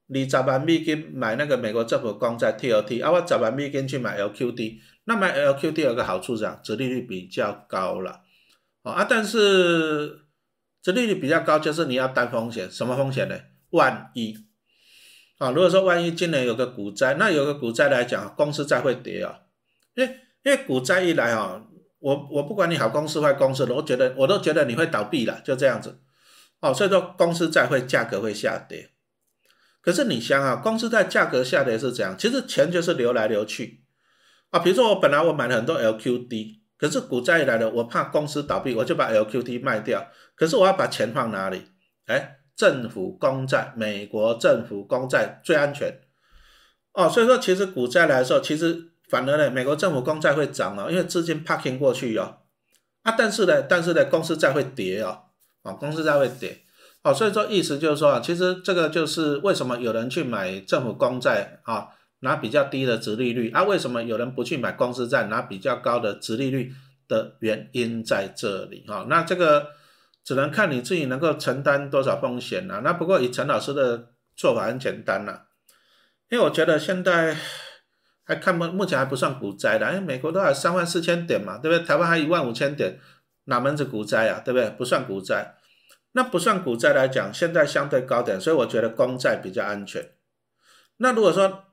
[0.07, 8.21] 你十万美金买那个美国政府公债 TLT，啊，我十万美金去买 LQD，那买 LQD 有个好处是啊，值利率比较高了。
[8.83, 10.21] 啊，但是
[10.81, 13.35] 这利率比较高，就是你要担风险，什么风险呢？
[13.71, 14.33] 万一
[15.39, 19.39] 啊，如果说万一今年有个股灾，那有个股灾来讲，公司债会跌啊，
[19.95, 21.66] 因为因为股灾一来啊，
[22.07, 25.99] 我我不管你好公司坏公司，我觉得我都觉得你会倒闭了，就这样子。
[26.61, 28.91] 哦，所以说公司债会价格会下跌。
[29.81, 32.17] 可是你想啊，公司债价格下跌是怎样？
[32.17, 33.83] 其实钱就是流来流去
[34.51, 34.59] 啊。
[34.59, 40.07] 比如说我本来我买了很多 LQD，可是股灾来了，我怕公司倒闭，我就把 LQD 卖掉。
[40.35, 41.63] 可是我要把钱放哪里？
[42.05, 45.99] 哎，政府公债，美国政府公债最安全。
[46.93, 52.37] 哦，所以说其实股灾来的时候，其实反而呢，美国政府公债会涨哦，因为资金 parking 过去哦。
[53.03, 55.23] 啊，但是呢，但是呢，公司债会跌哦。
[55.63, 56.61] 啊，公司债会跌，
[57.03, 61.89] 哦，所以说意思就是说啊，其实这个就是为什么有人去买政府公债啊，
[62.21, 66.71] 拿比较低的值利率啊，为什么有人不去买公司债，拿比较高的值利率
[67.09, 69.05] 的原因在这里哈。
[69.09, 69.71] 那这个
[70.23, 72.79] 只能看你自己能够承担多少风险了。
[72.81, 75.47] 那不过以陈老师的做法很简单了，
[76.29, 77.35] 因为我觉得现在
[78.27, 81.87] 还看不目前还不算股灾的，因为美国都还三万四千点嘛，对不对？
[81.87, 82.99] 台湾还一万五千点，
[83.45, 84.69] 哪门子股灾啊，对不对？
[84.71, 85.55] 不算股灾。
[86.11, 90.11] 那不算股灾来讲，现在相对高点，所以我觉得公债比较安全。
[90.97, 91.63] 那如果说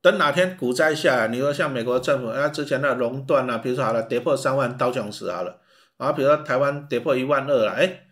[0.00, 5.58] 等哪天股灾下来，你说像美国政府啊之前的熔断啊，比如说好了跌破三万刀琼斯好了，
[5.96, 8.02] 啊，比如说台湾跌破一万二了，哎，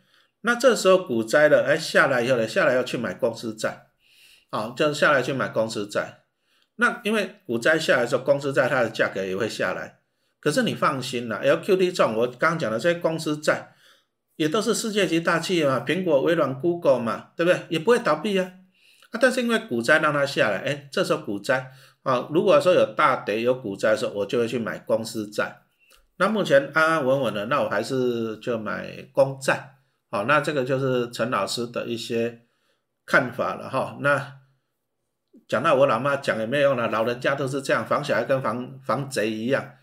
[0.41, 3.87] 那这时候股灾了，哎下来以后呢，下来要去买公司债，
[4.51, 6.25] 好，就是下来去买公司债。
[6.81, 10.01] 那因为股灾下来的时候，公司债它的价格也会下来。
[10.41, 13.75] 可是你放心啦，LQD 这种我刚刚讲的这些公司债。
[14.39, 17.61] 也都是世界级大企业嘛，苹果、微软、Google 嘛，对不对？
[17.71, 18.53] 也不会倒闭啊。
[19.11, 21.73] 啊，但是因为股灾让它下来，哎，这时候股灾
[22.05, 25.63] 啊，如果说有大跌、有股灾的时候，我就会去买公司债。
[26.19, 29.75] 那目前安安稳稳的，那我还是就买公债。
[30.09, 32.43] 好，那这个就是陈老师的一些
[33.05, 33.99] 看法了哈。
[34.01, 34.35] 那
[35.49, 39.75] 讲到我老妈讲也没有用了，老人家都是这样，防小孩跟防防贼一样。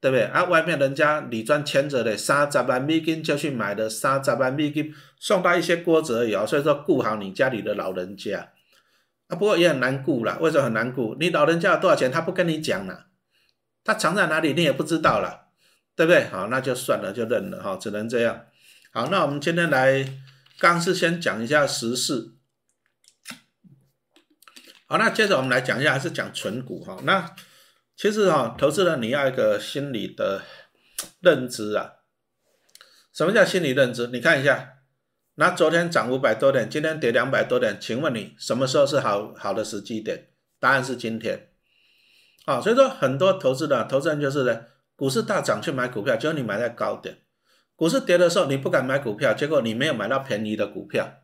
[0.00, 0.44] 对不对啊？
[0.44, 6.44] 外面人家李专牵着的三十万美金就去买的三十万美金，送他一些锅子而已啊。
[6.44, 8.50] 所以说顾好你家里的老人家
[9.28, 10.38] 啊，不过也很难顾了。
[10.42, 11.16] 为什么很难顾？
[11.18, 13.06] 你老人家有多少钱，他不跟你讲了，
[13.82, 15.48] 他藏在哪里你也不知道了，
[15.96, 16.24] 对不对？
[16.24, 18.44] 好，那就算了，就认了哈，只能这样。
[18.92, 20.06] 好，那我们今天来，
[20.58, 22.33] 刚是先讲一下时事。
[24.86, 26.98] 好，那接着我们来讲一下，还是讲纯股哈。
[27.04, 27.34] 那
[27.96, 30.42] 其实啊，投资人你要一个心理的
[31.20, 31.92] 认知啊。
[33.12, 34.08] 什么叫心理认知？
[34.08, 34.74] 你看一下，
[35.36, 40.28] 那昨天涨五百多点，今天跌两百多点，请问你什么时候是好好的时机点？
[40.60, 41.48] 答案是今天。
[42.44, 44.66] 啊，所以说很多投资的投资人就是呢，
[44.96, 47.14] 股市大涨去买股票，结果你买在高点；
[47.74, 51.20] 股市跌的时候你不敢买股票，结果你没有买到便宜的股票。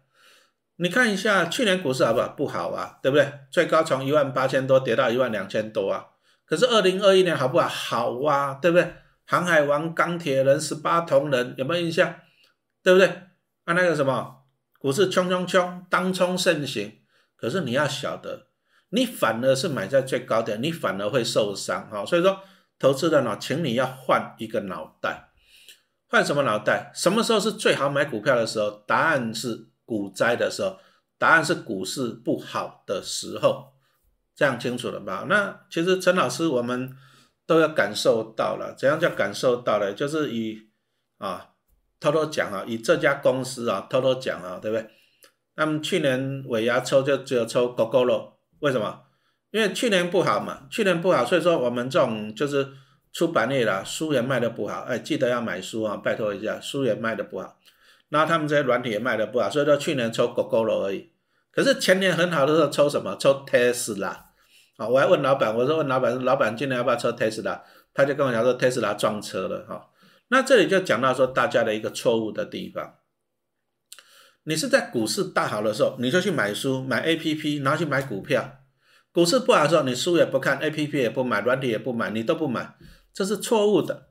[0.83, 2.29] 你看一下去年股市好不好？
[2.29, 3.31] 不好啊，对不对？
[3.51, 6.07] 最高从一万八千多跌到一万两千多啊。
[6.47, 7.69] 可是二零二一年好不好？
[7.69, 8.95] 好啊，对不对？
[9.27, 12.15] 航海王、钢铁人、十八铜人有没有印象？
[12.83, 13.07] 对不对？
[13.65, 14.39] 啊，那个什么
[14.79, 16.91] 股市冲冲冲，当冲盛行。
[17.37, 18.47] 可是你要晓得，
[18.89, 22.07] 你反而是买在最高点，你反而会受伤哈。
[22.07, 22.41] 所以说，
[22.79, 25.29] 投资人呢，请你要换一个脑袋，
[26.09, 26.91] 换什么脑袋？
[26.95, 28.83] 什么时候是最好买股票的时候？
[28.87, 30.79] 答案是股灾的时候，
[31.19, 33.73] 答案是股市不好的时候。
[34.37, 35.27] 这样清楚了吧？
[35.29, 36.97] 那其实陈老师我们
[37.45, 39.93] 都要感受到了，怎样叫感受到了？
[39.93, 40.71] 就是以
[41.19, 41.51] 啊
[41.99, 44.89] 偷偷讲啊，以这家公司啊偷偷讲啊，对不对？
[45.57, 49.03] 那么去年尾牙抽就只有抽 GoGo 为什么？
[49.51, 52.67] 因为去年不好嘛，去年不好，所以说我们这种就是
[53.13, 57.59] 出版业啦，书也卖的不好，哎，记得要买书啊，拜托一下，书也卖的不好，
[58.11, 61.11] 那他们这些软体也卖的不好，所以说去年抽 GoGo 而已。
[61.51, 63.17] 可是前年很好的时候抽什么？
[63.19, 64.31] 抽 Tesla。
[64.77, 67.63] 啊，我还问老板，我说问老板，老板今年要不要抽特斯拉？
[67.93, 69.89] 他就跟我讲说特斯拉撞车了哈。
[70.29, 72.95] 那这里就讲到说大家的一个错误的地方，
[74.45, 78.43] 你是在股市大好的时候，你就去买书买 A P P，然后去买股票；
[79.13, 82.75] 股市不好的时候，你书也不看，A P P 也不买，软体也不买，你都不买，
[83.13, 84.10] 这是错误的。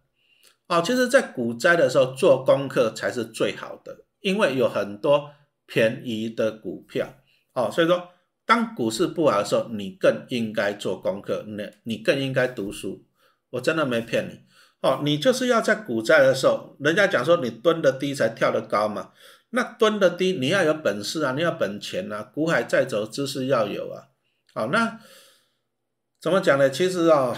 [0.69, 5.31] 哦，其实，在股灾的时候做功课才是最好的，因为有很多
[5.65, 7.15] 便宜的股票。
[7.53, 8.09] 哦，所以说。
[8.45, 13.05] 当股市不好的时候，你更应该做功课，那你更应该读书。
[13.51, 14.39] 我真的没骗你
[14.81, 19.11] 哦，你就是要在股灾的时候，人家讲说你蹲的低才跳得高嘛。
[19.51, 24.07] 那蹲的低，你要有本事啊，你要本钱啊，股海再走，知识要有啊。
[24.55, 24.99] 好，那
[26.19, 26.71] 怎么讲呢？
[26.71, 27.37] 其实啊，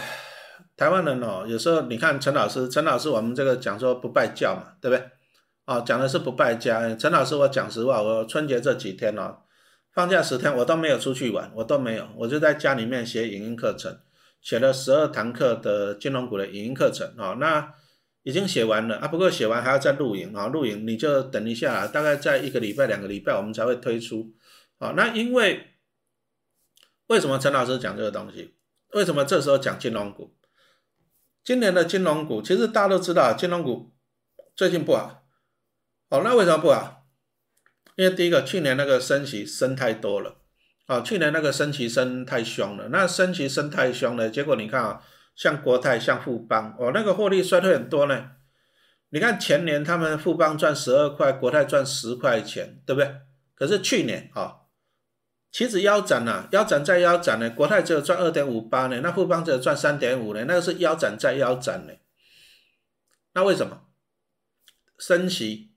[0.82, 5.12] 台湾人哦，有时候你看陈老师，陈老师我们这个讲说不拜教嘛，对不对？
[5.66, 6.96] 哦，讲的是不败家。
[6.96, 9.44] 陈老师，我讲实话，我春节这几天哦。
[9.94, 13.96] 放假十天，我都没有出去玩，我都没有，我就在家里面写影音课程，
[14.42, 17.38] 写了十二堂课的金融股的影音课程啊。
[17.40, 17.76] 那
[18.24, 24.34] 已经写完了啊，不过写完还要再录影啊，录影你就等一下，大概在一个礼拜、两个礼拜我们才会推出
[24.80, 24.94] 啊。
[24.98, 25.76] 那因为
[27.06, 28.56] 为什么陈老师讲这个东西？
[28.94, 30.34] 为什么这时候讲金融股？
[31.44, 33.92] 今年的金融股其实大家都知道，金融股
[34.56, 35.24] 最近不好。
[36.10, 37.08] 哦，那为什么不好？
[37.96, 40.38] 因为第一个，去年那个升息升太多了
[40.86, 42.90] 啊，去年那个升息升太凶了。
[42.90, 45.02] 那升息升太凶了，结果你看啊，
[45.36, 48.32] 像国泰、像富邦，哦，那个获利衰退很多呢。
[49.10, 53.16] 你看前年他们富邦赚十二块，国泰赚十块钱，对不对？
[53.56, 54.61] 可是去年啊。
[55.52, 61.94] 其实腰斩了，腰斩再腰斩呢，国泰只有赚二点五八呢，那富邦只有赚三点五呢，那个是腰斩再腰斩呢。
[63.34, 63.82] 那为什么？
[64.98, 65.74] 升息，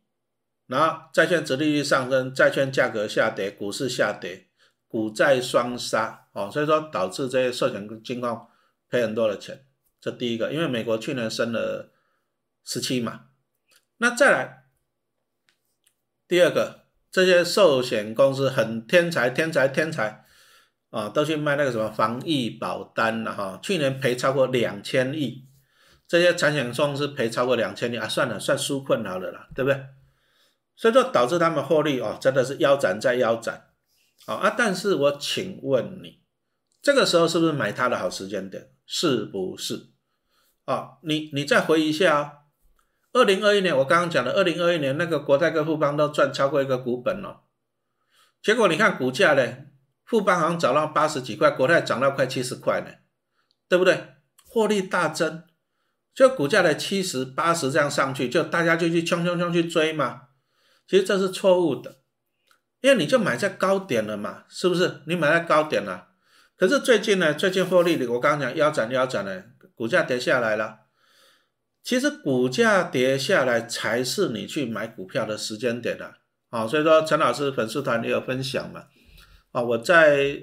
[0.69, 4.47] 然后债券殖利率上升，债券价格下跌，股市下跌，
[4.87, 8.47] 股债双杀哦，所以说导致这些寿险金控
[8.89, 9.67] 赔很多的钱。
[10.01, 11.93] 这第一个，因为美国去年升了
[12.63, 13.25] 十七嘛，
[13.97, 14.67] 那再来
[16.29, 16.84] 第二个。
[17.15, 20.25] 这些寿险公司很天才，天才，天才
[20.91, 23.61] 啊，都去卖那个什么防疫保单了哈。
[23.63, 25.47] 去年赔超过两千亿，
[26.09, 29.81] 这些产险公司赔超过两千亿啊，算了，算纾困好了啦，对不对？
[30.75, 33.69] 所以说导致他们获利哦，真的是腰斩再腰斩
[34.27, 34.55] 啊啊！
[34.59, 36.21] 但是我请问你，
[36.83, 38.73] 这个时候是不是买它的好时间点？
[38.87, 39.91] 是不是
[40.65, 40.99] 啊？
[41.05, 42.41] 你你再回忆一下。
[43.15, 47.43] 二零二一年，我刚刚讲的，二零二一年那个国泰跟富邦都赚超过一个股本了，
[48.43, 49.57] 结果你看股价呢，
[50.05, 52.89] 富邦好像涨到八十几块，国泰涨到快七十块呢，
[53.69, 54.17] 对不对？
[54.49, 55.45] 获利大增，
[56.13, 60.23] 就股价的七十八十这样上去，就大家就去冲冲冲去追嘛，
[60.89, 62.01] 其实这是错误的，
[62.81, 65.03] 因为你就买在高点了嘛，是不是？
[65.07, 66.09] 你买在高点了，
[66.57, 69.45] 可是最近呢，最近获利的我刚刚讲腰斩腰斩呢，
[69.77, 70.81] 股价跌下来了。
[71.85, 76.17] 其实股价跌下来才是你去买股票的时间点啊！
[76.49, 78.87] 啊，所以说陈老师粉丝团也有分享嘛，
[79.53, 80.41] 啊，我在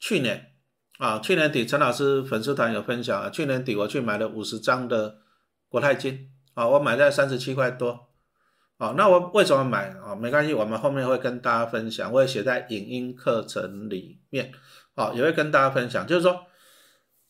[0.00, 0.54] 去年
[0.98, 5.18] 啊，去年底陈老师粉丝团有分享啊，去年底我去买了五十张的
[5.68, 8.08] 国泰金啊，我买在三十七块多，
[8.78, 10.14] 啊，那我为什么买啊？
[10.14, 14.50] 没关系，我们后面会跟大家分享，我也写在影音课程里面，
[14.94, 16.46] 啊，也会跟大家分享，就是说，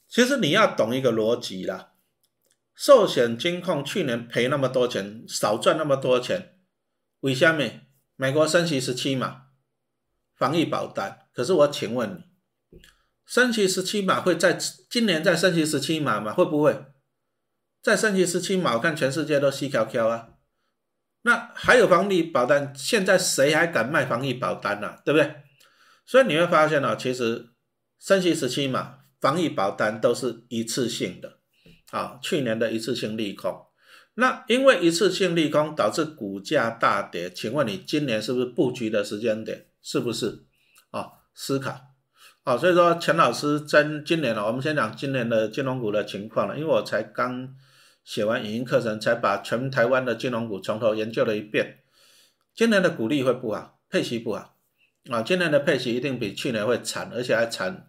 [0.07, 1.89] 其实你要懂一个逻辑啦。
[2.75, 6.59] 寿险金控去年赔那么多钱，少赚那么多钱，
[7.21, 7.63] 为什么？
[8.17, 9.47] 美国升息十七码，
[10.37, 11.27] 防疫保单。
[11.33, 12.25] 可是我请问
[12.71, 12.79] 你，
[13.27, 14.59] 升息十七码会在
[14.91, 16.33] 今年再升息十七码吗？
[16.33, 16.87] 会不会
[17.81, 18.75] 再升息十七码？
[18.75, 20.31] 我看全世界都细条条啊。
[21.23, 24.99] 那还有防疫保单，现在谁还敢卖防疫保单呢？
[25.05, 25.43] 对不对？
[26.05, 27.51] 所以你会发现呢，其实
[27.99, 31.39] 升息十七码，防疫保单都是一次性的。
[31.93, 33.67] 啊，去年的一次性利空，
[34.15, 39.67] 那因为一次性利空导致股价大跌，请问你今年是不是布局的时间点？
[39.83, 40.47] 是不是？
[40.91, 41.79] 啊，思考。
[42.45, 47.55] 啊，所以说钱老师真今年呢，我们先讲今年的金融股的情况了，因为我才刚
[48.03, 51.81] 写完影音课程，才把全台湾的金融股从头研究了一遍。
[52.55, 54.57] 今年的股利会不好，配息不好。
[55.11, 57.87] 啊，今年的配息一定比去年会惨，而且还惨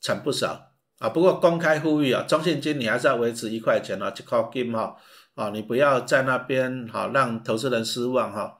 [0.00, 0.72] 惨不少。
[0.98, 4.96] 啊，不过公开呼吁啊，中信金你还是要维持一块钱啊，一块金哈，
[5.34, 8.58] 啊，你不要在那边哈让投资人失望哈，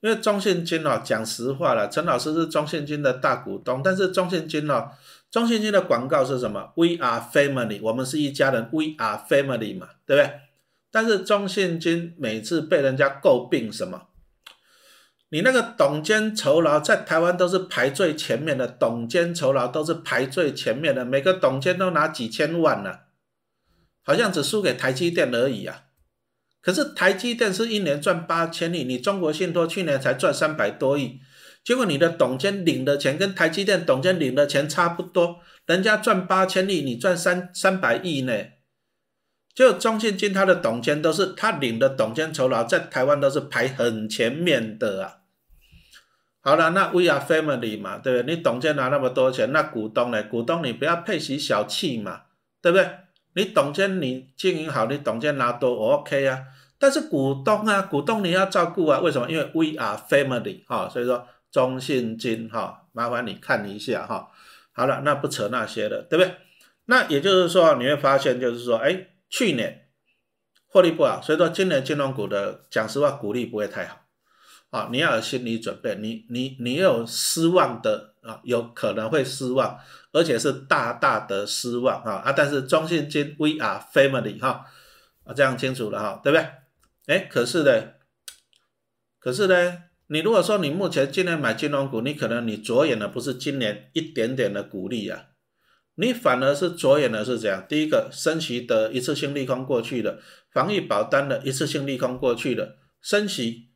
[0.00, 4.90] 因为中信金哦，讲实话了，陈老师是中信金的大股东，但是中信金哦，
[5.30, 10.40] 中信金的广告是什么？We are family，我们是一家人，We are family 嘛，对不对？
[10.90, 14.02] 但是中信金每次被人家诟病什么？
[15.28, 23.00] 你那个董监酬劳在台湾都是排最前面的，董监酬劳都是排最前面的，每个董监都拿几千万呢，
[24.04, 25.82] 好像只输给台积电而已啊。
[26.60, 31.20] 可是台积电是一年赚八千亿，你中国信托去年才赚三百多亿，
[31.64, 38.32] 结果你的董监领的钱跟台积电董监领的钱差不多，人家赚八千亿，你赚三三百亿呢。
[39.56, 45.16] 就中信金，他的董监都是他领的董监酬劳，在台湾都是排很前面的啊。
[46.42, 48.36] 好了，那 We are family 嘛，对不对？
[48.36, 50.22] 你董监拿那么多钱，那股东呢？
[50.24, 52.24] 股东你不要配息小气嘛，
[52.60, 52.86] 对不对？
[53.32, 56.38] 你董监你经营好，你董监拿多我 OK 啊。
[56.78, 59.30] 但是股东啊，股东你要照顾啊，为什么？
[59.30, 64.28] 因为 We are family 哈，所以说中信金哈，麻烦你看一下哈。
[64.72, 66.34] 好了，那不扯那些了，对不对？
[66.84, 69.06] 那也就是说，你会发现就是说，哎。
[69.36, 69.90] 去年
[70.64, 74.00] 获利不好，所以说今年金融股的讲实话，股利不会太好
[74.70, 74.88] 啊。
[74.90, 79.78] 你要有心理准备，你你你有失望的啊，有可能会失望，
[80.12, 82.32] 而且是大大的失望啊啊！
[82.32, 84.64] 但是中信金 We are family 哈，
[85.24, 87.14] 啊，这样清楚了哈，对不对？
[87.14, 87.92] 哎，可是呢，
[89.18, 95.26] 可是呢，你如果说你目前今年买金融股，你可能你着眼的不是今年一点点的股利啊，
[95.96, 97.64] 你反而是着眼的是怎样？
[97.68, 100.20] 第一个，升息的一次性利空过去了，
[100.52, 103.70] 防疫保单的一次性利空过去了，升息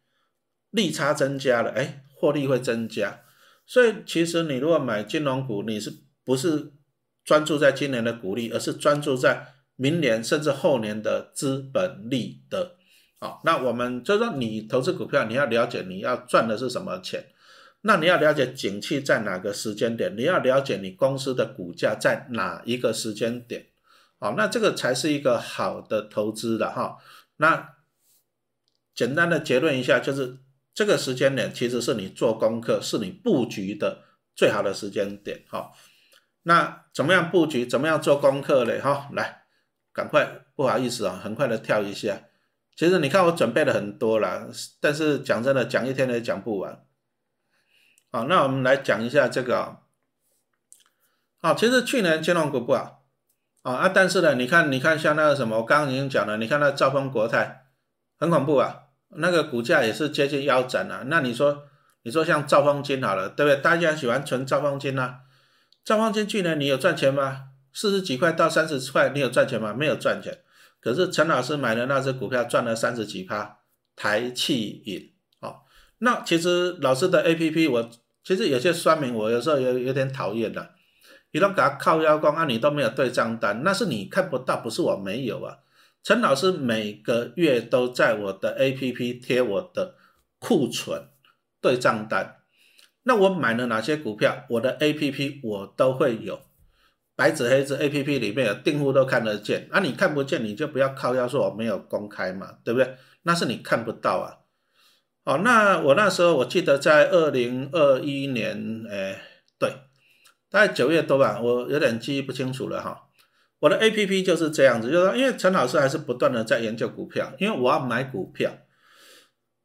[0.70, 3.22] 利差增加了，哎，获利会增加。
[3.66, 5.92] 所以其实你如果买金融股，你是
[6.24, 6.72] 不是
[7.24, 12.76] 专注在今年的股利，而是专注在明年甚至后年的资本利得？
[13.18, 17.24] 好，那我们就说你投资股票，你要了解你要赚的是什么钱，
[17.82, 23.66] 那你要了解景气在哪个时间点，你要了解你公司的股价在哪一个时间点，
[24.18, 26.98] 好，那这个才是一个好的投资的哈。
[27.36, 27.76] 那
[28.94, 30.38] 简单的结论一下就是。
[30.72, 34.04] 这个时间点其实是你做功课、是你布局的
[34.36, 35.72] 最好的时间点，哈。
[36.44, 37.66] 那怎么样布局？
[37.66, 38.80] 怎么样做功课嘞？
[38.80, 39.42] 哈，来，
[39.92, 42.22] 赶快，不好意思啊，很快的跳一下。
[42.76, 44.48] 其实你看我准备了很多了，
[44.80, 46.80] 但是讲真的，讲一天也讲不完。
[48.12, 49.78] 好，那我们来讲一下这个。
[51.40, 53.04] 好，其实去年金融股不好
[53.62, 57.66] 啊啊，但是呢，你看，你看像那个什么，我刚刚已经讲了，你看那兆丰国泰
[58.18, 58.82] 很恐怖啊。
[59.10, 61.64] 那个股价也是接近腰斩了，那你说，
[62.02, 63.60] 你说像兆丰金好了，对不对？
[63.60, 65.20] 大家喜欢存兆丰金啊？
[65.84, 67.46] 兆丰金去年你有赚钱吗？
[67.72, 69.72] 四十几块到三十块，你有赚钱吗？
[69.72, 70.40] 没有赚钱。
[70.80, 73.58] 可是陈老师买的那只股票赚了三十几趴，
[73.96, 75.12] 台气银。
[76.02, 77.90] 那其实老师的 A P P 我
[78.24, 80.70] 其实有些酸民我有时候有有点讨厌的，
[81.32, 85.58] 你都给他靠腰光啊，你都没有对账单，那是你看不到，不是我没有啊。
[86.02, 89.94] 陈老师每个月都在我的 A P P 贴我的
[90.38, 91.08] 库存
[91.60, 92.36] 对账单，
[93.02, 96.40] 那我买了哪些股票，我的 A P P 我都会有
[97.14, 102.96] 白纸黑字，A P P 里面有订户都看得见，啊，你看不见你就不要靠腰说我没有公开嘛，对不对？
[103.24, 104.39] 那是你看不到啊。
[105.24, 109.20] 好，那我那时候我记得在二零二一年，哎，
[109.58, 109.70] 对，
[110.50, 113.08] 大概九月多吧，我有点记忆不清楚了哈。
[113.60, 118.50] 我的 A P P 就是这样子，就是说，因为陈老师还是不断的在研究股票，因为我要买股票，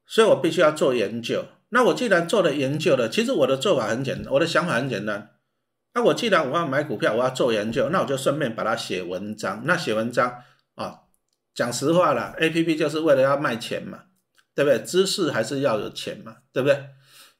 [0.05, 1.45] 所以我必须要做研究。
[1.69, 5.31] 那我既然做了研究了，其实我的做法很简单，我的想法很简单。
[5.93, 9.63] 那我既然我要买股票，我要做研究，那我就顺便把它写文章。
[9.65, 10.43] 那写文章
[10.75, 10.99] 啊，
[11.53, 14.03] 讲实话了，A P P 就是为了要卖钱嘛，
[14.55, 14.79] 对不对？
[14.79, 16.75] 知识还是要有钱嘛，对不对？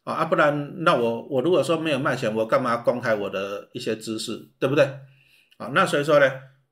[0.04, 4.84] 啊啊，不然那我我如果说没有卖钱，我干嘛公开我的一些知识，对不对？
[5.58, 6.32] 啊，那所以说呢，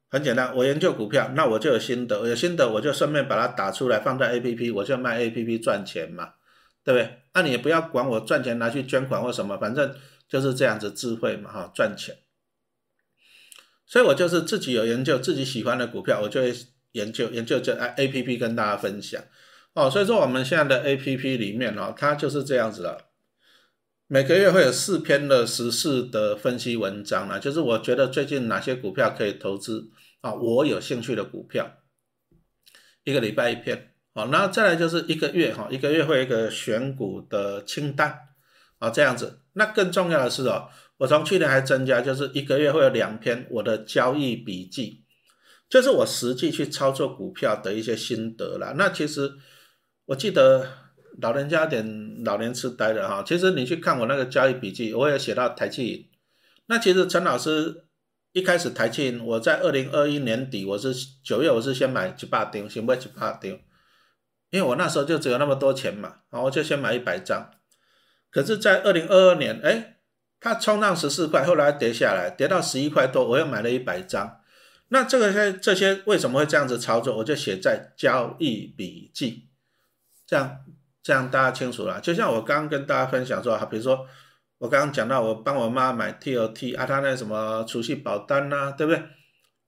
[0.10, 6.34] 很简单，我研究股票，那我就有心得，有心得我就顺便把它打出来，放在 A P P，我就卖 A P P 赚钱嘛，
[6.84, 7.22] 对不对？
[7.34, 9.96] 那你也不要管我赚钱拿去捐款或什么，反正
[10.28, 12.16] 就是这样子智慧嘛，哈，赚钱。
[13.88, 16.54] 所以我就是自己有研究自己喜欢的股票，我就会
[16.92, 19.24] 研究研究这 A P P 跟大家分享。
[19.74, 23.06] 哦，所以说我们现在的 A P P 里面哦，它就是这样子的。
[24.08, 29.90] 每个月会有四篇的时事的分析文章啊，就是我觉得最近哪些股票可以投资
[30.22, 31.78] 啊，我有兴趣的股票，
[33.04, 38.20] 一个礼拜一篇，好，那再来就是一个月哈，一个月会有一个选股的清单
[38.78, 39.40] 啊，这样子。
[39.54, 45.04] 那更重要的是哦，我从去年还增加，就是一个月会有两篇我的交易笔记，
[45.68, 48.76] 就是我实际去操作股票的一些心得啦。
[48.78, 49.34] 那其实
[50.06, 50.84] 我记得。
[51.22, 56.10] 老人家点老年痴呆的哈，其实你去看我那个交易笔记，我也写到台气。
[56.66, 57.86] 那其实陈老师
[58.32, 60.92] 一开始台气，我在二零二一年底，我是
[61.24, 63.62] 九月，我是先买几百丁，先买几百丁，
[64.50, 67.52] 因为我那时候就只有那么多钱嘛，然后我就先买一百张。
[68.32, 69.98] 可是，在二零二二年，哎，
[70.40, 74.40] 它冲上十四块，后来跌下来，跌到十一块多，我又买了一百张。
[74.88, 77.18] 那这个些这些为什么会这样子操作？
[77.18, 79.50] 我就写在交易笔记，
[80.26, 80.66] 这样。
[81.06, 84.08] 这样大家清楚了，就像我刚刚跟大家分享说，比如说
[84.58, 89.04] 我刚刚讲到我帮我妈买 T O T 啊，她那什么储蓄保单呐，对不对？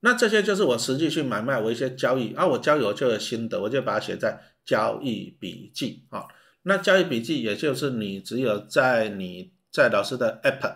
[0.00, 6.24] 那这些就是我实际去买卖我一些交易啊，我交易我就有心得，我就把它写在交易笔记啊。
[6.62, 10.74] 那交易笔记也就是你只有在你在老师的 App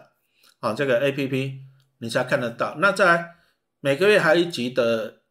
[0.58, 1.60] 啊这个 A P P
[2.00, 2.76] 你才看得到。
[2.80, 3.30] 那在
[3.80, 5.22] 每个月还有一集的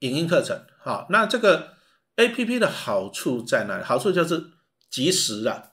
[0.00, 1.75] 影音课程，好，那这个。
[2.16, 3.84] A P P 的好处在哪里？
[3.84, 4.42] 好处就是
[4.90, 5.72] 及时啊，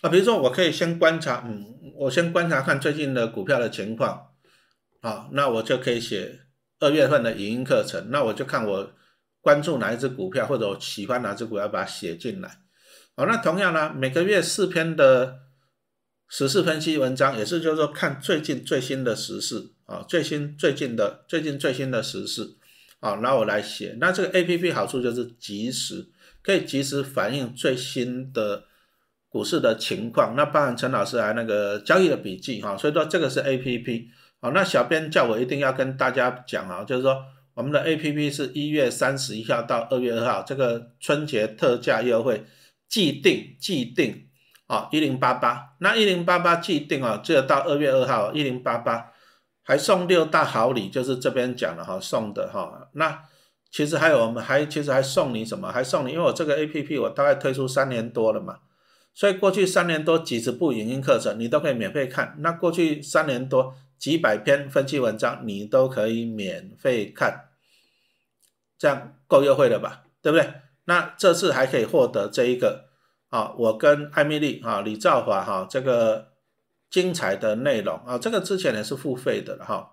[0.00, 4.28] 啊，比如说我可以先观察，嗯，我先观察看最近的股票的情况，
[5.02, 6.40] 啊，那我就可以写
[6.80, 8.94] 二月份的影音课程，那我就看我
[9.42, 12.48] 关注哪一只股票或者我喜欢哪只股票，把它写进来。
[13.14, 15.40] 好，那同样呢，每个月四篇的
[16.28, 22.56] 时事分析文章，也是就是说看最近最新的时事啊，最新最近的最近最新的时事。
[23.02, 23.96] 啊，那我来写。
[23.98, 26.06] 那这个 A P P 好处就是及时，
[26.40, 28.62] 可以及时反映最新的
[29.28, 30.36] 股市的情况。
[30.36, 34.08] 那包含陈老师还那个交易的笔记哈，所以说这个是 A P P。
[34.40, 37.16] 好，那小编叫我一定要跟大家讲啊，就是说
[37.54, 42.44] 我们的 A P P 是一月三十一号到二月二号这个春节特价优惠，
[42.88, 44.28] 既定既定
[44.68, 49.11] 啊一零八八，那一零八八既定啊，只有到二月二号一零八八，
[49.62, 52.88] 还送六大好礼，就是这边讲的哈送的哈。
[52.92, 53.22] 那
[53.70, 55.70] 其实还有我们还其实还送你什么？
[55.70, 58.58] 还送你，因为我这个 A P P 我大概推出三年多了嘛，
[59.14, 62.36] 所以过去三年多几十部影音课程你都可以免费看。
[62.38, 63.74] 那过去三年多。
[64.02, 67.50] 几百篇分析文章你都可以免费看，
[68.76, 70.02] 这样够优惠了吧？
[70.20, 70.54] 对不对？
[70.86, 72.86] 那这次还可以获得这一个
[73.28, 76.31] 啊，我跟艾米丽啊、李兆华哈这个
[76.92, 79.92] 精彩的内容啊，这个之前也是付费的了哈。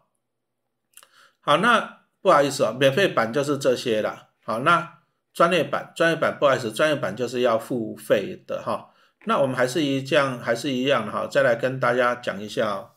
[1.39, 4.31] 好，那不好意思啊，免费版就是这些了。
[4.43, 4.99] 好，那
[5.33, 8.93] 专业版专业版不好意思，专业版就是要付费的哈。
[9.25, 12.91] 那我们还是一样还是一样的哈，再来跟大家讲一下。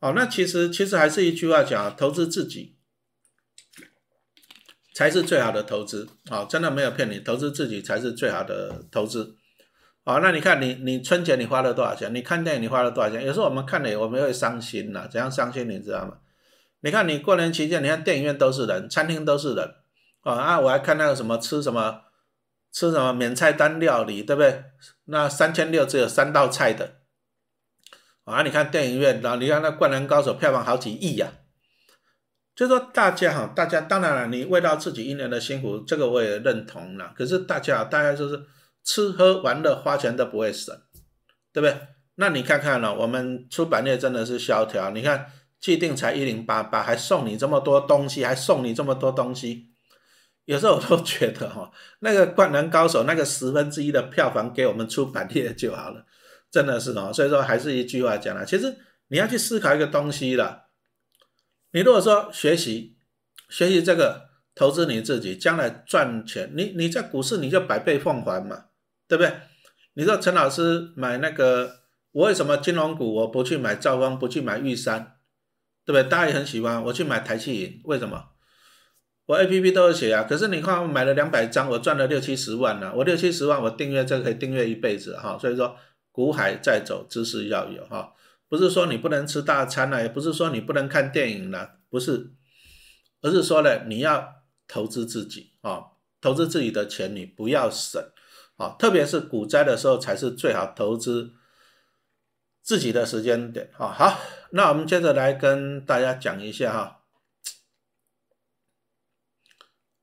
[0.00, 2.76] 好，那其实其实还是一句话讲，投资自己
[4.92, 6.08] 才是最好的投资。
[6.28, 9.37] 好，真的没有骗你，投资自己才是最好的投资。
[10.08, 12.14] 好，那你看你你春节你花了多少钱？
[12.14, 13.26] 你看电影你花了多少钱？
[13.26, 16.16] 有时候我们看了我们会伤心呐，怎样伤心你知道吗？
[16.80, 19.74] 你看你过年期间，你看电影院都是人，餐厅都是人。
[20.20, 22.04] 啊啊，我还看那个什么吃什么
[22.72, 24.64] 吃什么免菜单料理，对不对？
[25.04, 26.94] 那三千六只有三道菜的。
[28.24, 31.30] 啊，你看电影院，然后你看那《灌篮高手》票房好几亿呀，
[32.56, 37.12] 就说大家哈，大家当然了，你为到自己一年的辛苦，这个我也认同了。
[37.14, 38.42] 可是大家，大家就是
[38.88, 40.74] 吃喝玩乐花钱都不会省，
[41.52, 41.78] 对不对？
[42.14, 44.90] 那你看看呢，我们出版业真的是萧条。
[44.92, 45.30] 你看
[45.60, 49.68] 既定才一零八八，还送你这么多东西，还送你这么多东西，
[50.46, 51.70] 有时候我都觉得哈，
[52.00, 56.06] 那个《灌篮高手》那个十分之一的票房给我们出版业就好了。
[56.50, 58.74] 真的是哦，所以说还是一句话讲了，其实
[59.08, 60.68] 你要去思考一个东西了。
[61.72, 62.96] 你如果说学习
[63.50, 68.64] 学习这个投资你自己，将来赚钱，你你在股市你就百倍奉还嘛，
[69.08, 69.32] 对不对？
[69.94, 71.80] 你说陈老师买那个，
[72.12, 75.16] 我为什么金融股我不去买兆丰，不去买玉山，
[75.84, 76.04] 对不对？
[76.08, 78.28] 大家也很喜欢，我去买台气银，为什么？
[79.26, 85.76] 我 A P P 都有写啊，可是你看我买了两百张，我赚了六七十万呢，我六七十万我订阅这个可以订阅一辈子哈，所以说。
[86.10, 88.12] 股海在走，知识要有哈，
[88.48, 92.32] 不是说你不能吃大餐了，也不是说你不能看电影了，不是，
[93.22, 95.80] 而是说呢，你要投资自己啊，
[96.20, 98.02] 投资自己的钱你不要省
[98.58, 101.32] 啊，特别是股灾的时候才是最好投资
[102.62, 103.88] 自己的时间点啊。
[103.88, 107.00] 好，那我们接着来跟大家讲一下哈，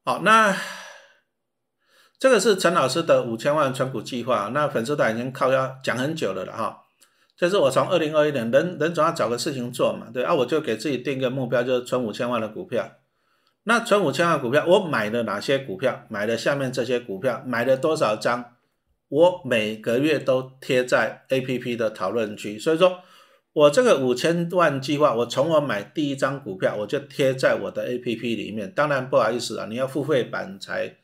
[0.03, 0.57] 好，那。
[2.17, 6.81] 这个是陈老师的五千万存股计划，那粉丝团已经靠要讲很久了了哈。
[7.35, 12.89] 这是我从二零二一年，人人总要找个事情做嘛，对啊，我就给自己定个目标，就是存五千万的股票。
[13.67, 16.05] 那存五千万股票，我买了哪些股票？
[16.07, 18.53] 买了下面这些股票，买了多少张？
[19.07, 22.59] 我每个月都贴在 A P P 的讨论区。
[22.59, 22.99] 所以说
[23.53, 28.71] 我这个五千万计划，我从我买第一张股票，我就贴在我的 A P P 里面。
[28.71, 30.97] 当然不好意思啊，你要付费版才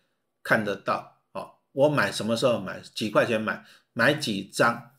[0.43, 1.51] 看得到哦。
[1.71, 2.79] 我买什么时候买？
[2.93, 3.63] 几块钱买？
[3.93, 4.91] 买几张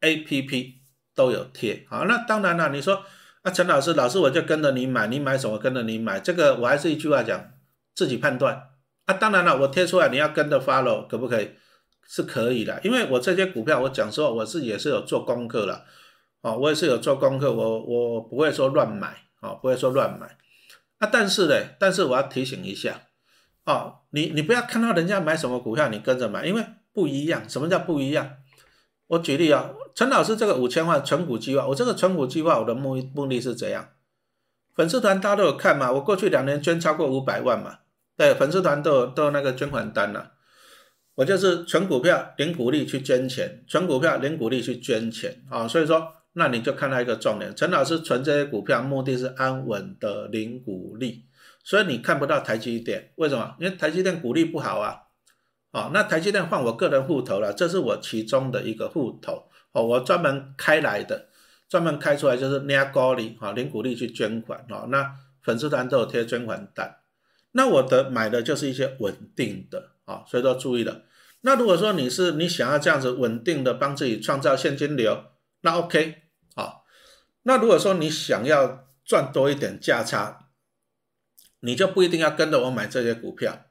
[0.00, 0.80] ？A P P
[1.14, 1.86] 都有贴。
[1.88, 2.68] 好，那当然了。
[2.70, 3.02] 你说
[3.44, 6.18] 啊，陈老师，老师我就跟着你买，你买什么跟着你买？
[6.18, 7.52] 这个我还是一句话讲，
[7.94, 8.70] 自己判断。
[9.04, 11.50] 啊，当然了，我贴出来你要跟着 follow，可不可以？
[12.06, 15.84] 是可以的，因为我这些股票，我讲实话，我是也是有做功课了。
[16.40, 20.38] 哦，我也是有做功课，我我不会说乱买，哦，不会说乱买。
[20.98, 23.02] 啊，但是呢，但是我要提醒一下。
[23.66, 26.64] 哦，你你不要看到人家买什么股票，你跟着买，因为
[26.94, 27.46] 不一样。
[27.48, 28.36] 什么叫不一样？
[29.06, 33.90] 我举例啊，陈老师这个五千万存股计划，我这个存股计划，我的目目的是怎样？
[34.74, 35.92] 粉丝团大家都有看嘛？
[35.92, 37.78] 我过去两年捐超过五百万嘛？
[38.16, 40.32] 对，粉丝团都有都有那个捐款单了。
[41.14, 45.68] 我就是存股票零股利去捐钱，存股票零股利去捐钱啊。
[45.68, 51.26] 所以说，那你就看到一个重点，陈老师存这些股票目的是安稳的零股利。
[51.62, 53.54] 所以你看不到台积电，为什么？
[53.60, 55.02] 因为台积电股利不好啊。
[55.70, 59.44] 哦，那台积电换我个人户头了，这是我其中的一个户头。
[59.74, 61.28] 哦，我专门开来的，
[61.68, 64.64] 专门开出来就是拿高利，哈，零股利去捐款。
[64.70, 67.00] 哦，那粉丝团都有贴捐款单。
[67.52, 71.02] 那我的买的就是一些稳定的，啊，所以说注意了。
[71.42, 75.24] 那如果说你是你想要这样子稳定的帮自己创造现金流，
[75.62, 76.22] 那 OK，
[76.54, 76.86] 好。
[77.42, 80.48] 那如果说你想要赚多一点价差，
[81.60, 83.66] 你就不一定要跟着我买这些股票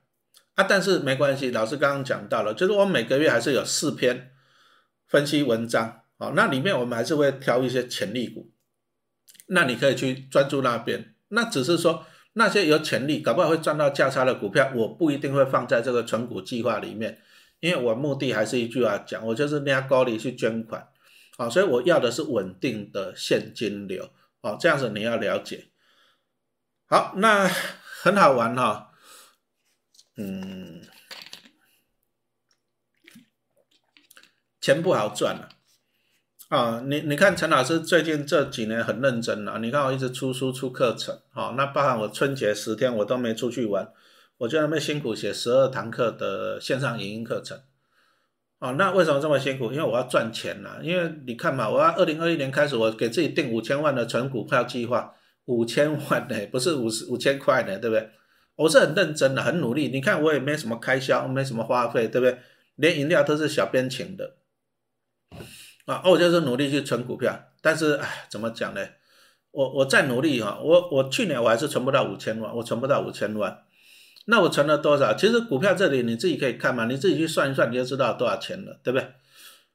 [0.56, 0.66] 啊。
[0.66, 4.33] 但是没关系，老师刚刚讲到了，就是我每个月还是有四篇
[5.14, 8.51] 分析文章好，那里面我们还是会挑一些潜力股，
[9.45, 11.14] 那你可以去专注那边。
[11.28, 17.22] 那只是说那些有潜力，搞不好会赚到价差的股票，我不一定会放在这个存股计划里面，
[17.59, 20.88] 因为我目的还是一句话讲，我就是拿高利去捐款
[21.38, 24.09] 啊，所以我要的是稳定的现金流
[24.41, 25.68] 啊，这样子你要了解。
[26.88, 28.89] 好，那很好玩哈，
[30.18, 30.82] 嗯，
[34.64, 35.49] 钱不好赚了
[36.47, 36.82] 啊！
[36.88, 43.86] 你你看陈老师最近这几年很认真啊，你看我一直出书出课程啊，那包含我春节十天我都没出去玩，
[44.38, 47.59] 我就那么辛苦写十二堂课的线上影音课程
[48.59, 48.72] 啊。
[48.72, 49.74] 那为什么这么辛苦？
[49.74, 50.78] 因为我要赚钱呐。
[50.82, 55.14] 因为你看嘛，我要二零二一年开始，我给自己定五千万的存股票计划。
[55.43, 58.09] 五千万呢，不是五十五千块呢，对不对？
[58.55, 59.89] 我是很认真的，很努力。
[59.89, 62.39] 你看我也没什么开销，没什么花费，对不对？
[62.78, 64.38] 连饮料都是小编请的
[65.86, 66.02] 啊。
[66.06, 68.82] 我就是努力去存股票，但是唉，怎么讲呢？
[69.52, 73.64] 我我再努力哈，我我去年我还是存不到五千万，我存不到五千万。
[74.26, 75.14] 那我存了多少？
[75.14, 79.14] 其实股票这里你自己可以看嘛，你自己去算一算，你就知道多少钱了，对不对？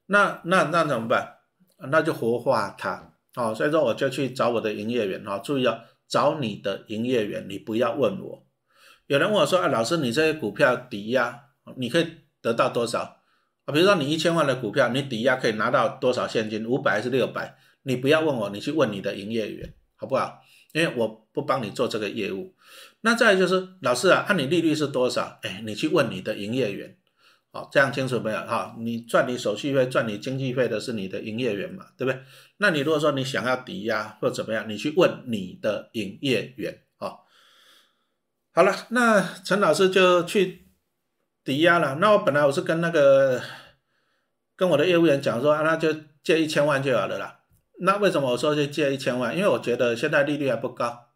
[0.07, 1.37] 那那那怎么办？
[1.91, 3.13] 那就活化它。
[3.35, 8.45] 好，所以说我就去找我的营业员哈，注意哦，找你的营业员，你不要问我。
[9.07, 11.45] 有人问我说，啊，老师，你这些股票抵押，
[11.77, 12.07] 你可以
[12.43, 13.18] 得到多少
[13.69, 13.73] 啊？
[13.73, 16.67] 比如说你一千万的股票，你抵押可以拿到多少现金？
[16.67, 17.55] 五百还是六百？
[17.83, 20.41] 你不要问我，你去问你的营业员，好不好？
[20.73, 22.55] 因为我不帮你做这个业务。
[23.03, 25.39] 那再就是，老师啊，按你利率是多少？
[25.43, 26.97] 哎，你去问你的营业员。
[27.51, 28.39] 好，这样清楚没有？
[28.39, 32.21] 哈，你赚你手续费、赚你经纪费的是你的营业员嘛，对不对？
[32.59, 36.83] 那你如果说你想要抵押或怎么样，你去问你的营业员。
[36.99, 37.25] 好，
[38.53, 40.68] 好了，那陈老师就去
[41.49, 41.95] 抵押了。
[41.95, 43.41] 那我本来我是跟那个
[44.55, 45.89] 跟我的业务员讲说，那就
[46.23, 47.39] 借一千万就好了啦。
[47.81, 49.35] 那为什么我说就借一千万？
[49.35, 51.07] 因为我觉得现在利率还不高，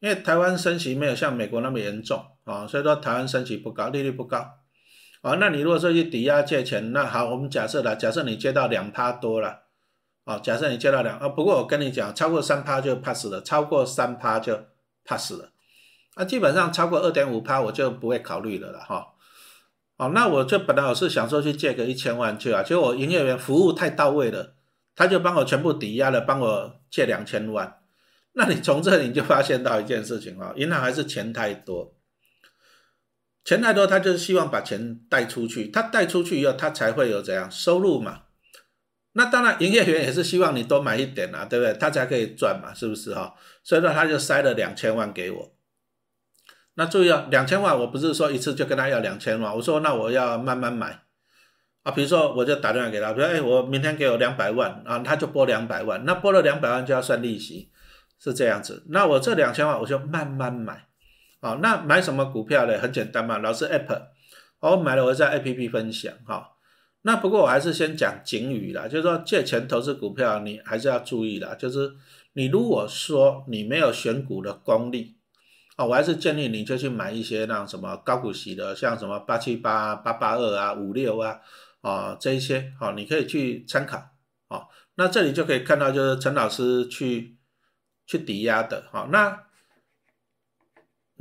[0.00, 4.46] 因为台湾升息没有像美国那么严重啊，所以说台湾升息不高，利率不高。
[5.22, 9.60] 啊，那你如果说去抵押借钱，那好，我们假设了，假设你借到两趴多了，
[10.24, 14.60] 啊，假设你借到两啊，不过我跟你讲，超过三趴就 pass 了，超过三趴就
[15.06, 15.52] pass 了，
[16.16, 19.06] 啊，基本上超过二点五趴我就不会考虑了了哈。
[20.00, 24.54] 哦那我就本来我是想说去借个一千万去啊，结果我营业员服务太到位了，
[24.96, 27.80] 他就帮我全部抵押了，帮我借两千万。
[28.32, 31.94] 那你从这里就发现到一件事情啊，银行还是钱太多。
[33.44, 38.22] 钱太多，他就是希望把钱贷出去，他贷出去以后，他才会有怎样收入嘛？
[39.12, 41.74] 那当然，营业员也是希望你多买一点啊，对不对？
[41.74, 43.34] 他才可以赚嘛，是不是哈？
[43.62, 45.52] 所以说他就塞了两千万给我。
[46.74, 51.02] 那注意啊，两千万我不是说一次就跟他要两千万，我说那我要慢慢买
[51.82, 51.92] 啊。
[51.92, 57.70] 比如说我就打电话给他，比如哎，我明天给我两百万啊，他就拨两百万，那拨了两百万就要算利息，
[58.18, 58.84] 是这样子。
[58.88, 60.86] 那我这两千万我就慢慢买。
[61.42, 62.78] 好，那买什么股票呢？
[62.78, 64.02] 很简单嘛，老师 App，
[64.60, 66.52] 我买了我在 APP 分享哈。
[67.02, 71.54] 那不过我还是先讲警语啦，就是说借钱投资股票，你还是要注意啦。
[71.54, 71.90] 就是
[72.34, 75.16] 你如果说你没有选股的功力，
[75.86, 81.40] 我还是建议你就去买一些那什么高股息的，像什么八七八、八八二啊、五六啊，
[81.80, 84.02] 啊这一些，好，你可以去参考。
[84.48, 87.38] 好，那这里就可以看到，就是陈老师去
[88.06, 89.44] 去抵押的，好，那。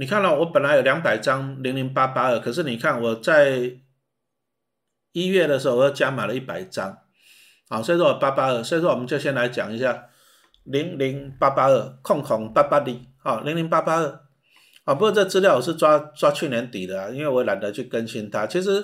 [0.01, 3.81] 你看了，我本来有两百张零零八八二，可是你看我在
[5.11, 6.99] 一月的时候，我又加买了一百张，
[7.67, 10.07] 好，所以说我八八二，所以说我们就先来讲一下
[10.63, 14.21] 零零八八二空空八八零，好，零零八八二，
[14.89, 18.47] 啊，不过这资料我是抓抓去年底的啊，因为我懒得去更新它。
[18.47, 18.83] 其实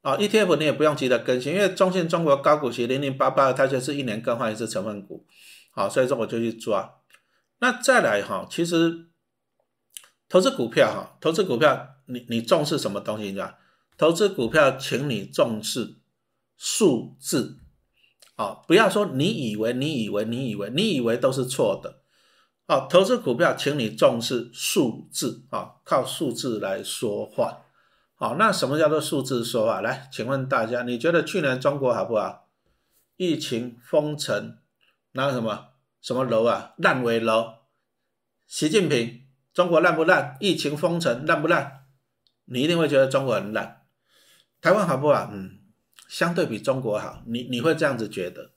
[0.00, 5.26] 啊，ETF 你也不用急着更新，因为中信中国高股息零零八八，它就是一年更换一次成分股，
[5.72, 6.94] 好，所以说我就去抓。
[7.58, 9.08] 那再来哈，其实。
[10.28, 13.26] 投资股票哈，投资股票，你你重视什么东西？
[13.26, 13.54] 你知道？
[13.96, 15.98] 投资股票，请你重视
[16.56, 17.58] 数字，
[18.34, 22.00] 啊，不要说你以为你以为你以为你以为都是错的，
[22.66, 27.62] 哦，投资股票，请你重视数字，啊，靠数字来说话，
[28.16, 29.80] 好，那什么叫做数字说话？
[29.80, 32.48] 来，请问大家，你觉得去年中国好不好？
[33.16, 34.58] 疫情封城，
[35.12, 35.68] 那个什么
[36.00, 37.54] 什么楼啊，烂尾楼，
[38.46, 39.22] 习近平。
[39.54, 40.36] 中国烂不烂？
[40.38, 41.86] 疫情封城烂不烂？
[42.44, 43.86] 你一定会觉得中国很烂。
[44.60, 45.30] 台湾好不好？
[45.32, 45.60] 嗯，
[46.08, 47.22] 相对比中国好。
[47.24, 48.50] 你你会这样子觉得，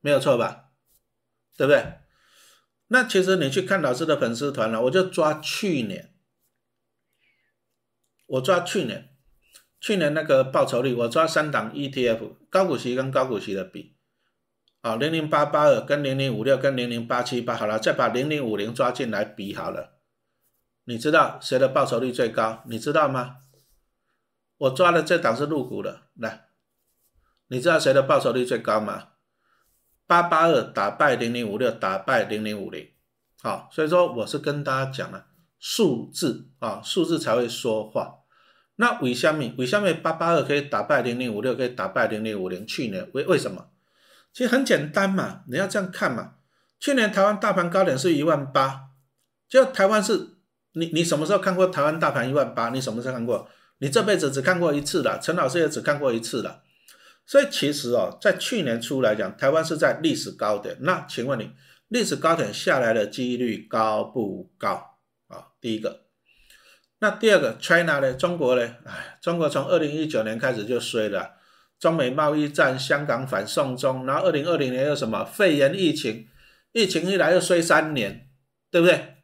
[0.00, 0.70] 没有错吧？
[1.58, 1.99] 对不对？
[2.92, 6.12] 那其实你去看老师的粉丝团了，我就抓去年
[8.26, 9.16] 我抓去年，
[9.80, 13.96] 去年那个报酬率，我抓三档 ETF 高股息跟高股息的比，
[14.80, 20.00] 啊，零零八八二跟零零五六跟零零八七八，好了，再把零零五零抓进来比好了，
[20.84, 22.64] 你知道谁的报酬率最高？
[22.66, 23.36] 你知道吗？
[24.58, 26.48] 我抓的这档是入股的，来，
[27.46, 29.09] 你知道谁的报酬率最高吗？
[30.10, 32.84] 八八二打败零零五六，打败零零五零，
[33.44, 35.26] 好，所以说我是跟大家讲了
[35.60, 38.16] 数字啊，数字才会说话。
[38.74, 39.54] 那为什么？
[39.56, 42.66] 为什么八八二可以打败零零五六，可以打败零零五零？
[42.66, 43.68] 去年为为什么？
[44.32, 46.32] 其实很简单嘛，你要这样看嘛。
[46.80, 48.88] 去年台湾大盘高点是一万八，
[49.48, 50.30] 就台湾是
[50.72, 52.70] 你你什么时候看过台湾大盘一万八？
[52.70, 53.48] 你什么时候看过？
[53.78, 56.62] 你这辈子只看过一次了，陈老师也只看过一次了。
[57.26, 60.76] 所以其实哦，在去年初来讲，台湾是在历史高点。
[60.80, 61.52] 那请问你，
[61.88, 64.98] 历史高点下来的几率高不高
[65.28, 65.48] 啊？
[65.60, 66.06] 第一个，
[66.98, 68.14] 那第二个，China 呢？
[68.14, 68.62] 中国呢？
[68.84, 71.36] 哎，中国从二零一九年开始就衰了，
[71.78, 76.26] 中美贸易战、香港反送中，然后二零二零年又什么肺炎疫情，
[76.72, 78.28] 疫情一来又衰三年，
[78.70, 79.16] 对不对？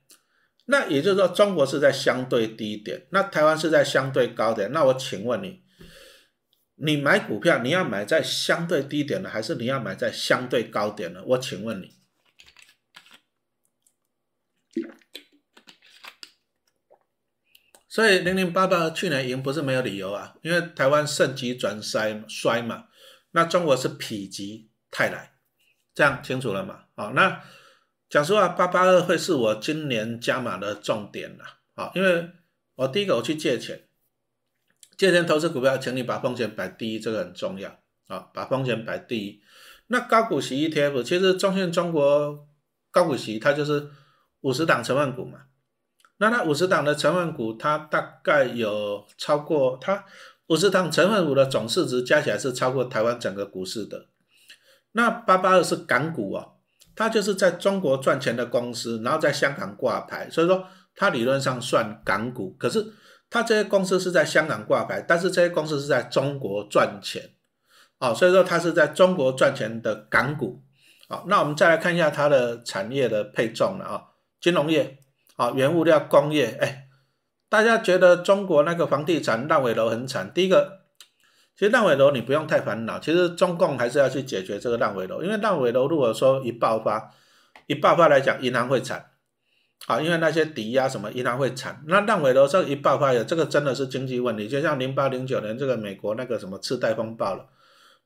[0.67, 4.73] 那也就是说，中国是在相对低点，那台湾是在相对高点。
[4.73, 5.66] 那我请问你？
[6.79, 11.25] 你买股票，你要买在相对低点的，还是你要买在相对高点的？
[11.25, 11.95] 我请问你，
[17.89, 22.89] 所以零零八八去年赢不是没有理由啊，因为台湾盛极转衰衰嘛，
[23.31, 25.33] 那中国是否极泰来，
[25.95, 26.85] 这样清楚了吗？
[26.95, 27.43] 好，那
[28.11, 32.31] 讲实话，八八二会是我今年加码的重点了，好，因为
[32.75, 33.86] 我第一个我去借钱。
[34.97, 37.69] 借钱投资股票，请你把风险摆第一，这个很重要
[38.09, 38.29] 啊！
[38.33, 39.41] 把风险摆第一。
[39.89, 42.49] 那高股息 ETF，其实中信中国
[42.91, 43.91] 高股息它就是
[44.41, 45.41] 五十档成分股嘛。
[46.17, 50.03] 那它五十档的成分股，它大概有超过它
[50.47, 54.07] 五十档成分股的总市值加起来是超过台湾整个股市的。
[54.93, 56.55] 那八八二是港股哦，
[56.95, 62.95] 它就是在中国赚钱的公司，然后在香港挂牌，所以说它理论上算港股，可是。
[63.29, 67.31] 它这些公司是在香港挂牌，但是这些公司是在中国赚钱，
[67.99, 70.63] 啊，所以说它是在中国赚钱的港股，
[71.09, 74.05] 好，那我们再来看一下它的产业的配重了啊，
[74.41, 74.99] 金融业，
[75.35, 76.87] 啊，原物料工业，哎，
[77.49, 80.83] 大家觉得中国那个房地产烂尾楼很惨，第一个，
[81.57, 87.13] 其实烂尾楼你不用太烦恼，其实中共还是要去解决这个烂尾楼，因为烂尾楼如果说一爆发，
[87.67, 89.11] 一爆发来讲，银行会惨。
[89.87, 91.83] 啊，因为那些抵押什么，银行会惨。
[91.87, 97.47] 那烂尾楼这一爆发，这个真的是经济问题，就像零八零九年这个美国那个什么次贷风暴了。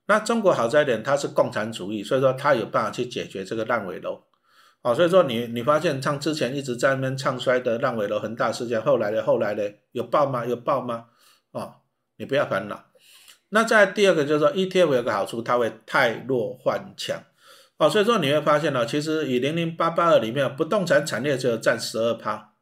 [0.06, 4.20] 那中国好在一点，它是共产主义，所以说它有办法去解决这个烂尾楼。
[4.82, 10.44] 哦，所以说你你发现唱之前一直在那边唱衰的烂尾楼恒大事件，后来的后来的有爆吗？
[10.44, 11.06] 有爆吗？
[11.52, 11.74] 哦，
[12.16, 12.84] 你不要烦恼。
[13.50, 17.22] 那在第二个就是说，ETF 有个好处，它会太弱换强。
[17.80, 22.52] 哦，所以说你会发现呢，其实以零零八八二里面不动产产业只有占十二趴，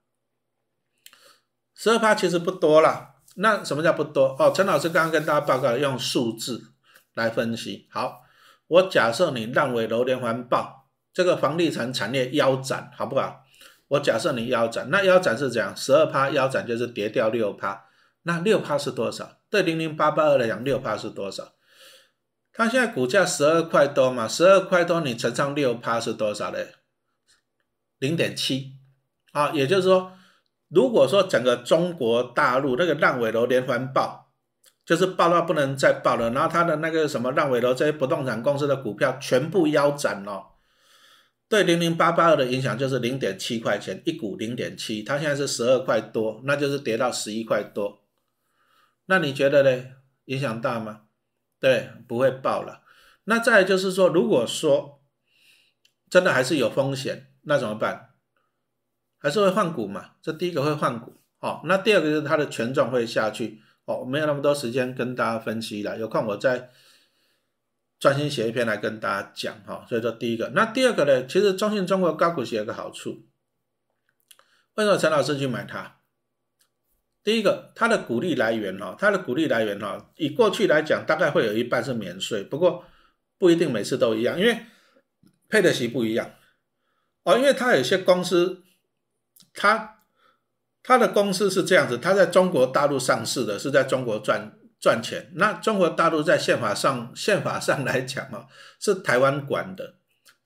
[1.74, 3.16] 十二趴其实不多啦。
[3.34, 4.36] 那什么叫不多？
[4.38, 6.72] 哦，陈老师刚刚跟大家报告用数字
[7.14, 7.88] 来分析。
[7.90, 8.20] 好，
[8.68, 13.44] 我假设你烂尾楼连环爆，这个房地产产业腰斩，好不好？
[13.88, 15.76] 我假设你腰斩，那腰斩是怎样？
[15.76, 17.86] 十二趴腰斩就是跌掉六趴，
[18.22, 19.38] 那六趴是多少？
[19.50, 21.54] 对零零八八二来讲，六趴是多少？
[22.58, 26.74] 它现在股价十二块多嘛，十二块多你乘上六趴是多少嘞？
[28.00, 28.72] 零点七
[29.30, 30.10] 啊，也就是说，
[30.66, 34.32] 如果说整个中国大陆那个烂尾楼连环爆，
[34.84, 40.56] 就是爆到不能再爆了，然后它的那个什么烂尾楼这些不动产公司的股票全部腰斩了，
[41.48, 48.02] 对零零八八二的影响就是零点七块钱一股，零点七，它现在是十二块多，那就是跌到十一块多，
[49.06, 49.84] 那你觉得呢？
[50.24, 51.02] 影响大吗？
[51.60, 52.82] 对，不会爆了。
[53.24, 55.02] 那再就是说，如果说
[56.08, 58.14] 真的还是有风险，那怎么办？
[59.18, 60.12] 还是会换股嘛？
[60.22, 61.60] 这第一个会换股，哦。
[61.64, 64.04] 那第二个就是它的权重会下去，哦。
[64.04, 66.70] 没有那么多时间跟大家分析了，有空我再
[67.98, 69.84] 专心写一篇来跟大家讲，哈。
[69.88, 71.26] 所以说第一个，那第二个呢？
[71.26, 73.26] 其实中信中国高股息有个好处，
[74.76, 75.97] 为什么陈老师去买它？
[77.24, 82.84] 第一个，它的股利来源哈，它的股利来源哈，以过去来讲，大概会有一半是免税，不过
[83.38, 84.58] 不一定每次都一样，因为
[85.48, 86.30] 配的息不一样
[87.24, 87.36] 哦。
[87.36, 88.62] 因为它有些公司，
[89.52, 89.98] 它
[90.82, 95.30] 它的公司是这样子，它在中国大陆上市的，是在中国赚赚钱。
[95.34, 98.46] 那中国大陆在宪法上宪法上来讲啊，
[98.80, 99.96] 是台湾管的，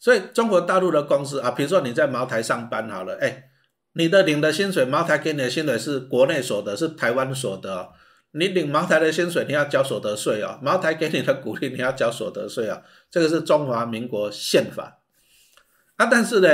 [0.01, 3.51] 所以中国大陆的公司啊，比如说你在茅台上班好了，哎。
[3.95, 7.93] 你的领的薪水，茅台给你的薪水是国内所得，是台湾所得。
[8.35, 10.59] 你领茅台的薪水，你要交所得税啊。
[10.63, 12.81] 茅台给你的股利，你要交所得税啊。
[13.11, 15.01] 这个是中华民国宪法
[15.97, 16.07] 啊。
[16.07, 16.49] 但是呢，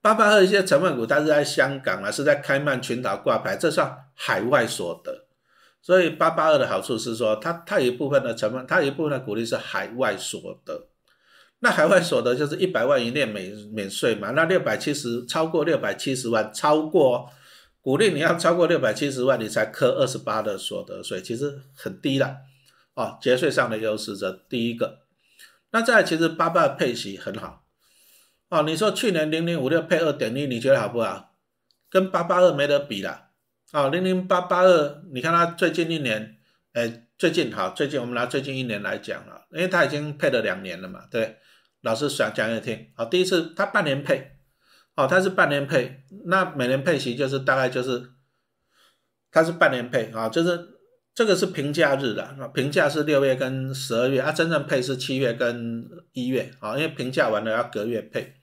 [0.00, 5.26] 八八二一些成分股，它是在香港啊，是在开曼群岛挂牌，这算海外所得。
[5.82, 10.86] 所以八八二的好处是说，它它有一部分的成分，它有一部分的股利是海外所得。
[11.64, 14.32] 那海外所得就是一百万以内免免税嘛。
[14.32, 17.30] 那六百七十超过六百七十万，超过
[17.80, 22.36] 鼓励你要超过六百七十万，你才扣二十八的所得税，其实很低了
[22.92, 23.18] 哦。
[23.18, 25.00] 节税上的优势这第一个。
[25.70, 27.64] 那再其实八八配息很好
[28.50, 28.62] 哦。
[28.64, 31.32] 你说去年零零五六配二点一，你觉得好不好？
[31.88, 33.28] 跟八八二没得比了。
[33.72, 36.36] 啊，零零八八二，你看它最近一年，
[36.74, 41.38] 哎，最近好，最近我们拿最近一年来讲了，因为它已经配了两年了嘛，对，
[41.84, 42.92] 老师想讲给你听。
[42.96, 44.32] 好，第一次它半年配，
[44.96, 48.10] 哦，它是半年配，那每年配息就是大概就是，
[49.30, 50.78] 它是半年配啊，就是
[51.14, 58.34] 这个是平假日的，平价是六月跟十二月，啊，真正配是七月跟一月，啊，因为平价完了要隔月配。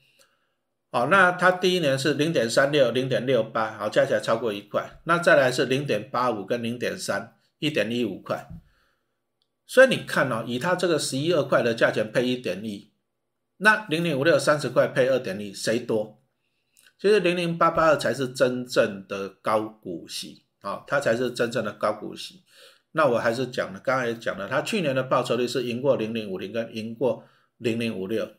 [0.91, 4.99] 哦，那它第一年是零点三六、零点六八，好，加起来超过一块。
[5.05, 8.45] 那再来是零点八五跟零点三，一点一五块。
[9.65, 12.90] 所以你看哦，以它这个十一二块的价钱配一点一，
[13.63, 16.19] 那零零五六三十块配二点一，谁多？
[16.99, 22.43] 其实零零八八二才是真正的高股息啊，它才是真正的高股息。
[22.93, 27.23] 那我还是讲了，刚才讲了，它去年的报酬率是赢过零零五零跟赢过
[27.57, 28.31] 零零五六。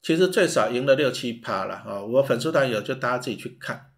[0.00, 2.00] 其实最少赢了六七趴了啊！
[2.00, 3.90] 我粉丝团有，就大家自己去看。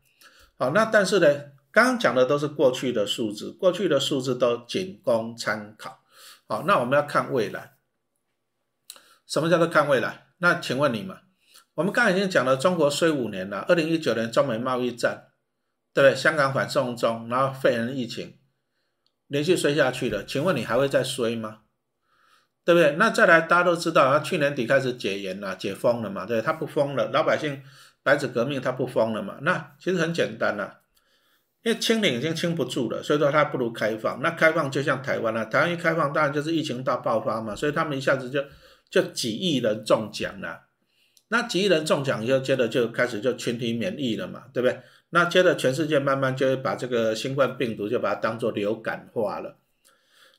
[0.56, 1.26] 好，那但是呢，
[1.70, 6.00] 刚刚讲的都是过去的数字，过去的数字都仅供参考。
[6.46, 7.74] 好，那我们要看未来。
[9.26, 10.27] 什么叫做看未来？
[10.38, 11.16] 那请问你们，
[11.74, 15.28] 我们刚才已经讲了，中国衰五年了，二零一九年中美贸易战，
[15.92, 16.16] 对不对？
[16.16, 18.38] 香港反送中，然后肺炎疫情，
[19.26, 20.24] 连续衰下去了。
[20.24, 21.60] 请问你还会再衰吗？
[22.64, 22.96] 对不对？
[22.98, 26.26] 那再来，大家都知道，他去年底开始解严了，解封了嘛？
[26.26, 27.62] 对，他不封了，老百姓
[28.02, 29.38] 白纸革命，他不封了嘛？
[29.40, 30.80] 那其实很简单啦，
[31.62, 34.20] 因为清零已经清不住了，所以说他不如开放。
[34.20, 38.44] 那开放就像台湾了，台湾一开放，当然就是疫情大爆发嘛，所以他们一下子就
[38.90, 40.66] 就几亿人中奖了。
[41.28, 44.80] 那几亿人中奖以后，接着就开始就群体免疫了嘛，对不对？
[45.10, 49.56] 那接着全世界慢慢就会把这个新冠病毒就把它当做流感化了。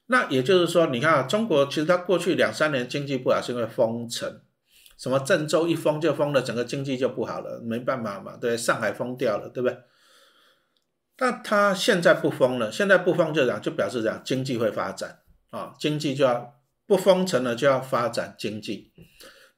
[0.08, 4.42] 那也就是说，你看啊，中国其实它过去两三年经济不好，是因为封城，
[4.98, 9.78] 什么郑州一封就封了，整个经济就不好了，没办法嘛，对，上海封掉了，对不对？
[11.20, 15.20] 那它现在不封了，现在不封就讲，就表示讲经济会发展
[15.52, 16.59] 啊，经济就要
[16.90, 18.92] 不封城了，就要发展经济。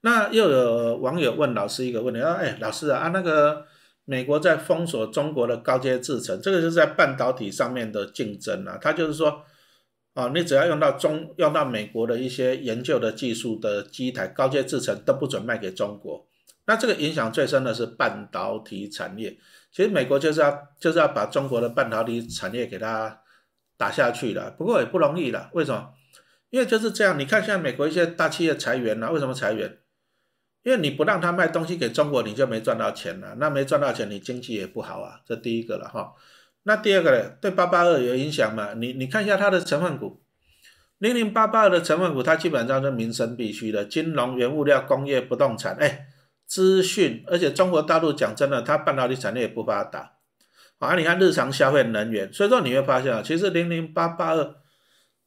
[0.01, 3.65] 那又有网友问老师一个问题，啊，哎，老师啊，啊那个
[4.05, 9.43] 美国在封锁中国的高阶制程，这个就是在半导体上面的竞争啊，他就是说。
[10.13, 16.27] 啊，你只要用到中用到美国的一些研究的技术的机台高阶制程都不准卖给中国，
[16.65, 19.37] 那这个影响最深的是半导体产业。
[19.71, 23.21] 其实美国就是要就是要把中国的半导体产业给它
[23.77, 25.49] 打下去了，不过也不容易了。
[25.53, 25.87] 为什么？
[26.51, 27.17] 因为就是这样。
[27.17, 29.79] 你看现在美国一些大企业裁员了，为什么裁员？
[30.63, 33.35] 因为你不让他卖东西给中国，你就没赚到钱了。
[33.39, 35.21] 那没赚到钱，你经济也不好啊。
[35.25, 36.13] 这第一个了哈。
[36.63, 37.29] 那第二个呢？
[37.41, 38.75] 对八八二有影响吗？
[38.75, 40.21] 你你看一下它的成分股，
[40.99, 46.05] 零零八八二的成分股，它基本上是民生必须的，金融、原物料、工业、不动产，哎，
[46.45, 50.17] 资讯，而且中国大陆讲真的，它半导体产业也不发达，
[50.77, 54.55] 啊，你看日常消费能源，所以说你会发现啊，其实零零八八二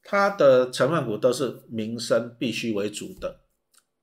[0.05, 3.41] 它的成分股都是民生必须为主的，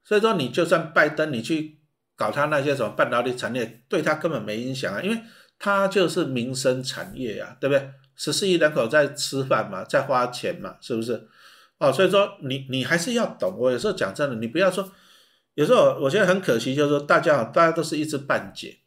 [0.03, 1.79] 所以说你就算拜登你去
[2.17, 5.21] 搞他那些什么半导体产业，对他根本没影响啊，因为。
[5.63, 7.91] 它就是民生产业呀，对不对？
[8.15, 11.27] 十四亿人口在吃饭嘛，在花钱嘛，是不是？
[11.77, 13.55] 哦，所以说你你还是要懂。
[13.59, 14.91] 我有时候讲真的，你不要说，
[15.53, 18.79] 有时候我觉得很可惜，就是说大家大家都是一知半解。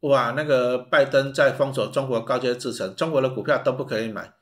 [0.00, 4.34] 哇，那个拜登在封锁中国高阶制程，中国的股票都不可以买。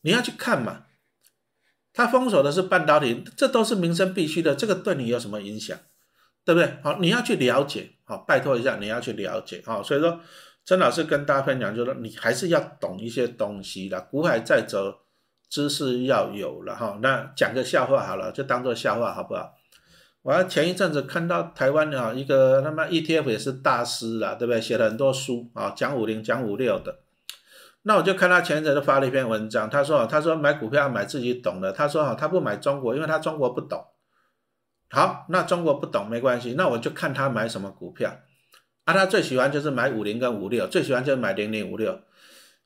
[0.00, 0.85] 你要去看嘛，
[1.96, 5.76] 他封锁的是半导体，这都是民生必须的，这个对你有什么影响？
[6.44, 6.78] 对不对？
[6.84, 10.20] 好，你要去了解，好，拜托一下，你要去了解，好，所以说。
[10.68, 14.92] 曾老师跟大家分享，就是你还是要懂一些东西的，股海在走，
[15.48, 16.98] 知识要有了哈。
[17.00, 19.52] 那讲个笑话好了，就当做笑话好不好？
[20.22, 24.60] 我前一阵子看到台湾的一个他妈 ETF 也是大师啦，对不对？
[24.60, 26.98] 写了很多书啊，讲五零讲五六的。
[27.88, 33.80] 那我就看他前一阵子发了一篇文章，他说他说买股票要买自己懂的，他说哈他不买中国，因为他中国不懂。
[34.90, 38.10] 好，那中国不懂没关系，那我就看他买什么股票。
[38.86, 42.00] 啊，他最喜欢就是买五零跟五六，最喜欢就是买零零五六。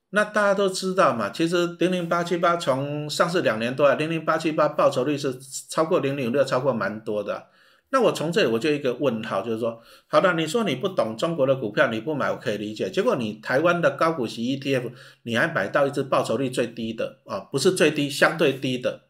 [0.09, 7.49] 那大家都知道嘛，其实零零八七八从上市两年多啊，零零八七八报酬率是超过零零五六，超过蛮多的。
[7.93, 12.88] 那我从这里我就一个问号，就是说，好的，你说你不懂中国的股票，你不买我可以理解。
[12.88, 14.93] 结果你台湾的高股息 ETF，
[15.24, 19.09] 你还买到一只报酬率最低的啊，不是最低，相对低的。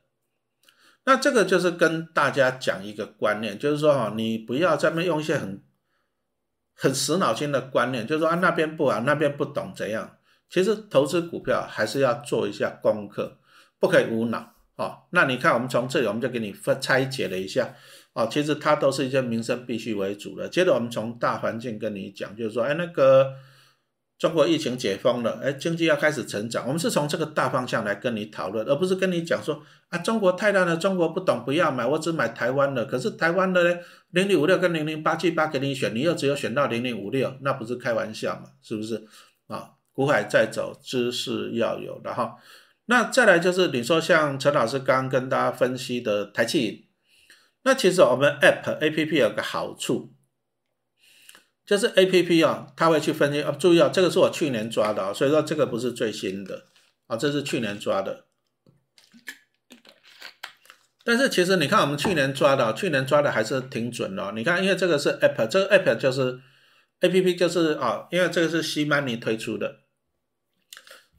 [1.05, 5.63] 那这个就是跟大家讲一个观念，就是说哈，你不要在那用一些很
[6.75, 10.17] 很死脑筋的观念，就是说啊那边不好那边不懂怎样。
[10.49, 13.39] 其实投资股票还是要做一下功课，
[13.79, 15.01] 不可以无脑啊。
[15.11, 17.75] 那你看我们从这里我们就给你分拆解了一下。
[18.13, 20.49] 哦，其实它都是一些民生必须为主的。
[20.49, 23.33] 接着我们从大环境跟你讲，就是说，哎，那个
[24.19, 26.67] 中国疫情解封了，哎，经济要开始成长。
[26.67, 32.85] 我们是从这个大方向来跟你讨论，而不是跟你讲说啊，中国太烂了，中国不懂，不要买，我只买台湾的。
[32.85, 33.81] 可是台湾的呢，
[34.11, 38.51] 零零五六跟零零八七八给你选，你又只有选到零零五六，那不是开玩笑嘛？
[38.61, 39.07] 是不是？
[39.47, 42.35] 啊，股海在走，知识要有的哈。
[42.87, 46.90] 那再来就是你说像陈老师刚跟大家分析的台气。
[47.63, 50.15] 那其实我们 App A P P 有个好处，
[51.67, 53.43] 就是 A P P 啊，它会去分析。
[53.43, 56.69] 哦，注意啊，这个是我去年抓的，所以说这个不是最新的
[57.07, 58.25] 啊，这是去年抓的。
[61.05, 64.33] 但是其实你看，我们去年抓的，去年抓的还是挺准的。
[64.35, 66.41] 你看，因为这个是 App，这个 App 就是
[67.01, 69.81] A P P，就是啊，因为这个是西曼尼推出的。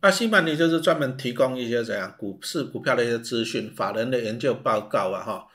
[0.01, 5.47] 那西曼尼就是专门提供一些怎样股市股票的一些资讯、法人的研究报告啊，哈。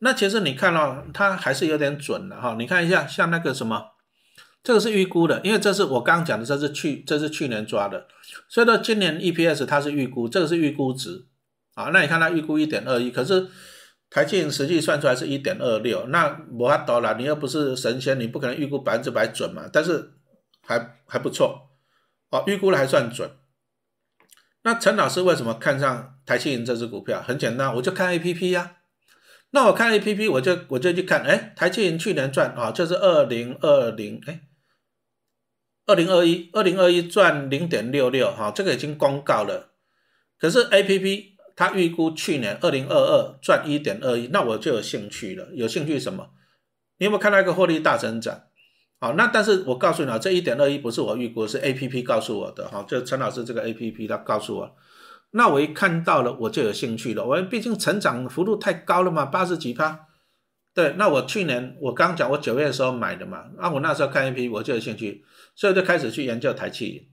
[0.00, 3.92] 那其实你看到它还是有点准的哈，你看一下，像那个什么，
[4.62, 8.06] 这个是预估的，因为这是我刚讲的，这是去这是去年抓的，
[8.48, 11.26] 所以说今年 EPS 它是预估，这个是预估值
[11.74, 11.90] 啊。
[11.92, 13.48] 那你看它预估一点二亿，可是
[14.08, 20.12] 台积实际算出来是一点二六，那我法多了，你又不是神仙，你不可能预估百分之百准嘛，但是
[20.64, 21.70] 还还不错
[22.30, 23.30] 哦，预估的还算准。
[24.62, 27.20] 那陈老师为什么看上台积银这只股票？
[27.20, 28.76] 很简单，我就看 APP 呀。
[29.50, 34.42] 那我看 A P P，我就我就去看，哎，台积银去年赚啊，这是二零二零，哎，
[35.86, 39.72] 二零二一，二零二一赚零点六六，哈，这个已经公告了。
[40.38, 45.48] 可是 A P P 它预估去年二零二二赚一点二一，那我就有兴趣了。
[45.54, 46.28] 有兴趣什么？
[46.98, 48.42] 你有没有看到一个获利大增长？
[49.00, 54.76] 好，那但是我告诉你啊，这一点二一不是我预估，是 A P P 告诉我的，哈，就陈老师这个 A P P 他告诉我。
[55.32, 57.22] 那我一看到了，我就有兴趣了。
[57.22, 60.06] 我毕竟成长幅度太高了嘛，八十几趴。
[60.72, 63.44] 对，那我去年我刚讲，我九月的时候买的嘛。
[63.58, 65.24] 那我那时候看一批，我就有兴趣，
[65.54, 67.10] 所以就开始去研究台气。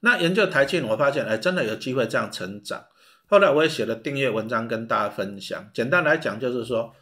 [0.00, 2.84] 那研究台气，我发现哎，真的有机会这样成长。
[3.26, 5.70] 后来我也写了订阅文章跟大家分享。
[5.72, 6.92] 简单来讲就是说，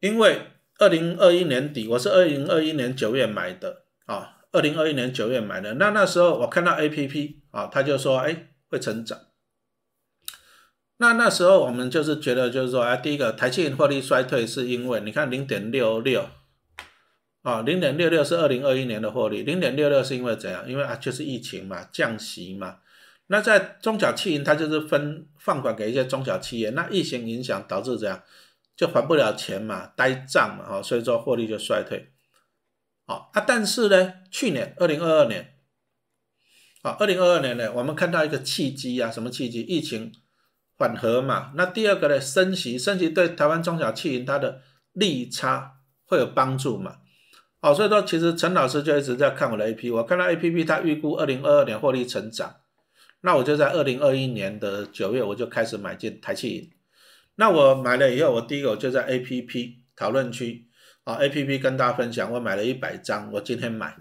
[0.00, 0.40] 因为
[0.78, 5.74] 二零二一年底，我是二零二一年九月买的啊，二零二一年九月买的。
[5.74, 8.48] 那那时候我看到 A P P 啊，他就说哎。
[8.74, 9.16] 会成长，
[10.96, 16.28] 那那时候我们就是觉得，就是说，啊，第一个台积电获利衰退，是因为你看零点六六，
[17.42, 20.68] 啊，零点六六是二零二一年的获利，零点六六是因为怎样？
[20.68, 22.78] 因为啊，就是疫情嘛，降息嘛。
[23.28, 28.20] 那在中小企业，它就是分放款给一些中小企业，那疫情影响导致怎样，
[28.74, 32.10] 就还不了钱嘛，呆账嘛，哈，所以说获利就衰退。
[33.06, 35.53] 好啊，但是呢，去年二零二二年。
[36.84, 39.62] 啊，二零二二年呢，我们看到一个契机啊，什么契机？
[39.62, 40.12] 疫情
[40.76, 41.50] 缓和嘛。
[41.56, 44.60] 那第二个呢，升息，升息对台湾中小企业它的
[44.92, 46.96] 利差会有帮助嘛？
[47.62, 52.54] 哦，所以说其实陈老师就一直在看我的 A P，我看到 A P P 它预估二零二二年获利成长，
[53.22, 56.74] 那我就在二零二一年的九月我就开始买进台气。
[57.36, 60.66] 那我买了以后，我第一个就在 A P P 讨论区
[61.04, 63.96] 啊，A P P 跟大家分享，我买了一百张，我今天买。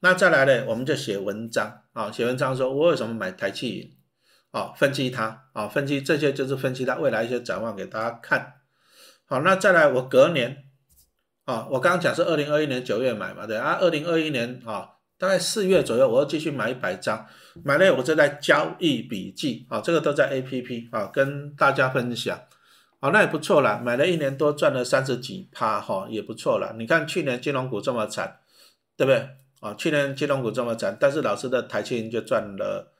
[0.00, 3.96] 那再来呢，我们就写文章啊，写文章说我为什么买台气
[4.50, 8.54] 啊，分析它啊，分析这些就是分析它未来一些展望给大家看。
[9.26, 10.64] 好，那再来我隔年
[11.44, 17.26] 啊，我刚刚讲是二零二一年九月买嘛，对啊，二零二一年啊，大概四月左右，我要继续买一百张，
[17.64, 22.38] 买了我就在交易笔记啊，这个都在 A P P 啊，跟大家分享。
[23.00, 26.74] 好，那也不错了，买了一年多赚了三十几趴哈，也不错了。
[26.78, 28.40] 你看去年金融股这么惨，
[28.96, 29.28] 对不对？
[29.64, 32.92] 啊，去年金融股这么涨，但是老师的台积银就赚了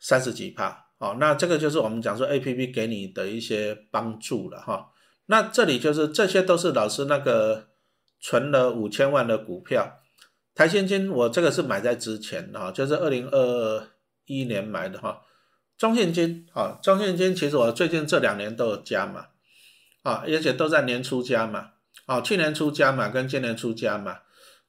[0.00, 0.86] 三十几帕。
[0.96, 4.88] 哦，那这个就是我们讲说 A P P 给你的一些帮助了哈。
[5.26, 7.68] 那这里就是这些都是老师那个
[8.20, 9.98] 存了五千万的股票，
[10.54, 13.86] 台现金我这个是买在之前哈，就是二零二
[14.24, 15.20] 一年买的哈。
[15.76, 19.26] 中现金啊，中现金其实我最近这两年都有加嘛，
[20.04, 21.72] 啊，而且都在年初加嘛，
[22.06, 24.20] 啊，去年初加嘛，跟今年初加嘛。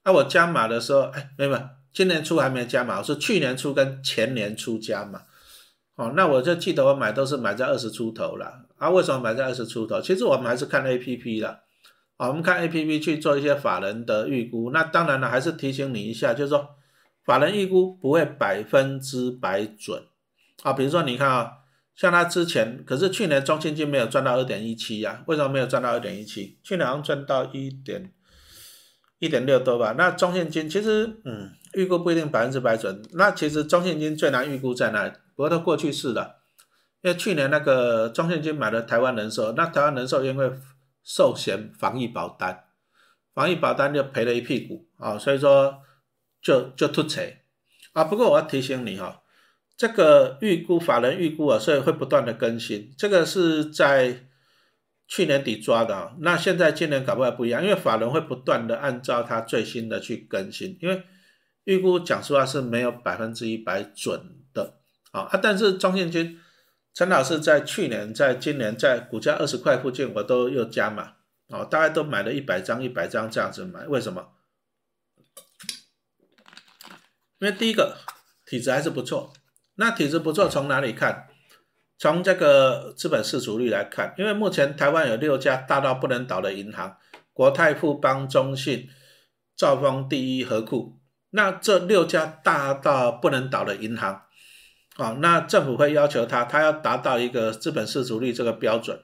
[0.03, 1.59] 啊，我加码的时候，哎，没有，
[1.93, 5.21] 今年初还没加码，我是去年初跟前年初加码。
[5.95, 8.65] 哦，那我就记得我买都是买在二十出头了。
[8.77, 10.01] 啊，为什么买在二十出头？
[10.01, 11.61] 其实我们还是看 A P P 的。
[12.17, 14.71] 啊，我们看 A P P 去做一些法人的预估。
[14.71, 16.67] 那当然了，还是提醒你一下，就是说
[17.23, 20.03] 法人预估不会百分之百准。
[20.63, 21.51] 啊，比如说你看啊，
[21.95, 25.23] 像他之前，可是去年中信金没有赚到二点一七呀？
[25.27, 26.57] 为什么没有赚到二点一七？
[26.63, 28.11] 去年好像赚到一点
[29.23, 29.95] 一点六多吧？
[29.97, 33.01] 那中信金其实，嗯，预估不一定百分之百准。
[33.13, 35.07] 那其实中信金最难预估在哪？
[35.33, 36.41] 不过都过去式了。
[37.01, 40.51] 因为去年那个中信金买了台湾人寿，那台湾人寿因为
[41.03, 42.65] 寿险防疫保单，
[43.33, 45.77] 防疫保单就赔了一屁股啊，所以说
[46.41, 47.39] 就就突锤
[47.93, 48.03] 啊。
[48.03, 49.21] 不过我要提醒你哈。
[49.75, 52.93] 这个预估法人预估啊，所以会不断的更新。
[52.97, 54.27] 这个是在
[55.13, 60.75] 去年底抓的啊，那现在今年搞不好不一样，因为法人会不断的按照它最新的去更新。
[60.81, 61.03] 因为
[61.65, 64.79] 预估讲实话是没有百分之一百准的
[65.11, 65.39] 啊啊！
[65.39, 66.39] 但是中信金
[66.95, 71.13] 陈老师在去年、在今年在股价二十块附近，我都又加码
[71.49, 73.85] 啊，大概都买了一百张、一百张这样子买。
[73.85, 74.29] 为什么？
[77.37, 77.99] 因为第一个
[78.47, 79.31] 体质还是不错。
[79.75, 81.27] 那体质不错，从哪里看？
[81.97, 86.97] 从这个资本市足率来看，因为目前台湾有六家大到不能倒的银行，
[87.31, 88.89] 国泰、富邦、中信、
[89.55, 90.99] 兆丰、第一、和库。
[91.29, 94.23] 那这六家大到不能倒的银行，
[94.97, 99.03] 啊，那政府会要求他，他要达到一个资本市足率这个标准。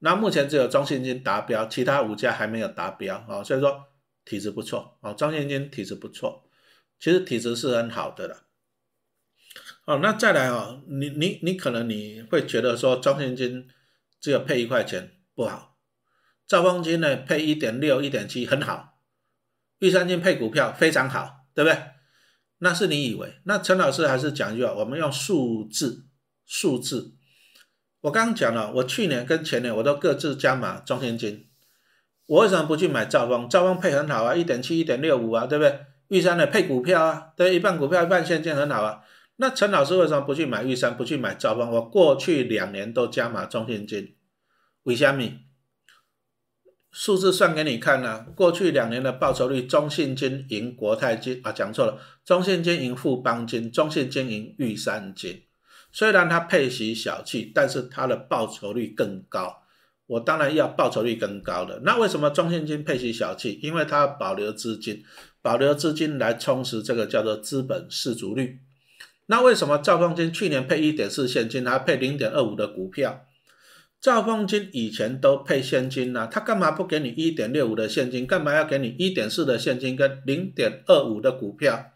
[0.00, 3.84] 那目前只有中信金达标，其他五家还没有达标啊，所以说
[4.24, 6.44] 体质不错啊，中信金体质不错，
[7.00, 8.47] 其实体质是很好的了。
[9.88, 13.66] 哦，那再来哦，你你你可能你会觉得说，中信金
[14.20, 15.78] 只有配一块钱不好，
[16.46, 18.98] 兆丰金呢配一点六、一点七很好，
[19.78, 21.78] 玉山金配股票非常好，对不对？
[22.58, 23.40] 那是你以为？
[23.44, 26.04] 那陈老师还是讲一句话，我们用数字，
[26.44, 27.14] 数字。
[28.02, 31.48] 我刚刚讲了，我去年跟前年我都各自加码中信金，
[32.26, 33.48] 我为什么不去买兆丰？
[33.48, 35.80] 兆丰配很好啊，一点七、一点六五啊，对不对？
[36.08, 39.00] 玉山呢配股票啊，对，一半股票一半现金很好啊。
[39.40, 41.70] 那陈老师为什么不去买玉山，不去买兆丰？
[41.70, 44.16] 我过去两年都加码中信金，
[44.82, 45.22] 为什么？
[46.90, 48.26] 数字算给你看呢。
[48.34, 55.44] 过去两年的报酬率，中信金赢国泰金啊，讲错了，中信金赢富邦金，中信金赢玉山金。
[55.92, 59.62] 虽然它配息小气，但是它的报酬率更高。
[60.06, 61.80] 我当然要报酬率更高的。
[61.84, 63.60] 那为什么中信金配息小气？
[63.62, 65.04] 因为它保留资金，
[65.40, 68.58] 保留资金来充实这个叫做资本市足率。
[69.30, 73.26] 那为什么兆丰金去年配一点四现金，还配零点二五的股票？
[74.00, 78.26] 兆丰金以前都配现金呢，他干嘛不给你一点六五的现金？
[78.26, 81.90] 干嘛要给你一点四的现金跟零点二五的股票？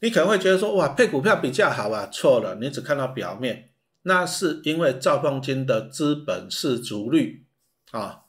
[0.00, 2.08] 你可能会觉得说，哇，配股票比较好啊？
[2.10, 3.70] 错了，你只看到表面，
[4.02, 7.44] 那是因为兆丰金的资本市足率
[7.92, 8.22] 啊，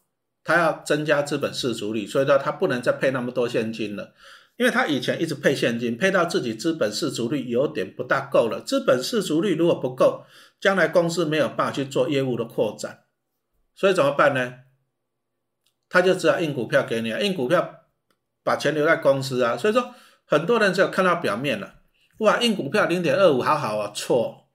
[0.44, 4.14] 它要增加资本市足率，所以说它不能再配那么多现金了。
[4.60, 8.62] 因为他以前一直配现金，配到自己资本市足率有点不大够了。
[8.62, 10.26] 资本市足率如果不够，
[10.60, 13.06] 将来公司没有办法去做业务的扩展，
[13.74, 14.56] 所以怎么办呢？
[15.88, 17.86] 他就只好印股票给你啊，印股票
[18.44, 19.56] 把钱留在公司啊。
[19.56, 19.96] 所以说，
[20.26, 21.76] 很多人只有看到表面了，
[22.18, 24.50] 哇，印股票零点二五，好好啊，错，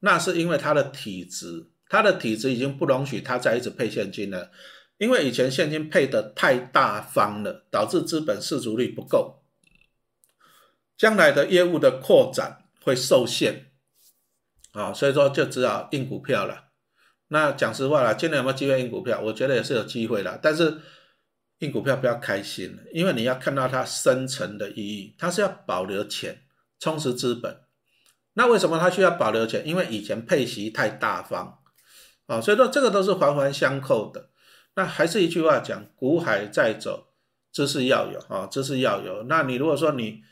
[0.00, 4.50] 那是因为他的体质，他的体质已经不容许他再一直配现金了。
[4.98, 9.42] 因为以前现金配的太大方了，导致资本市足率不够，
[10.96, 13.70] 将来的业务的扩展会受限，
[14.72, 16.64] 啊，所以说就只好印股票了。
[17.28, 19.20] 那讲实话了，今年有没有机会印股票？
[19.20, 20.80] 我觉得也是有机会的，但是
[21.58, 26.42] 印股票不要开心，因为你要看到它深层的意义，它是要保留钱，
[26.80, 27.60] 充实资本。
[28.32, 29.64] 那为什么它需要保留钱？
[29.64, 31.58] 因为以前配息太大方，
[32.26, 34.30] 啊，所以说这个都是环环相扣的。
[34.78, 37.08] 那还是一句话讲，股海在走，
[37.50, 39.24] 知识要有啊，知识要有。
[39.24, 40.22] 那你如果说你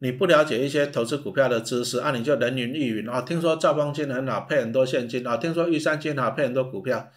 [0.00, 3.20] 你不了解一些投资股票的知识啊，你就人云亦云啊。
[3.20, 5.36] 听说兆邦金很好，配很多现金啊。
[5.36, 7.08] 听说玉山金好，配很多股票，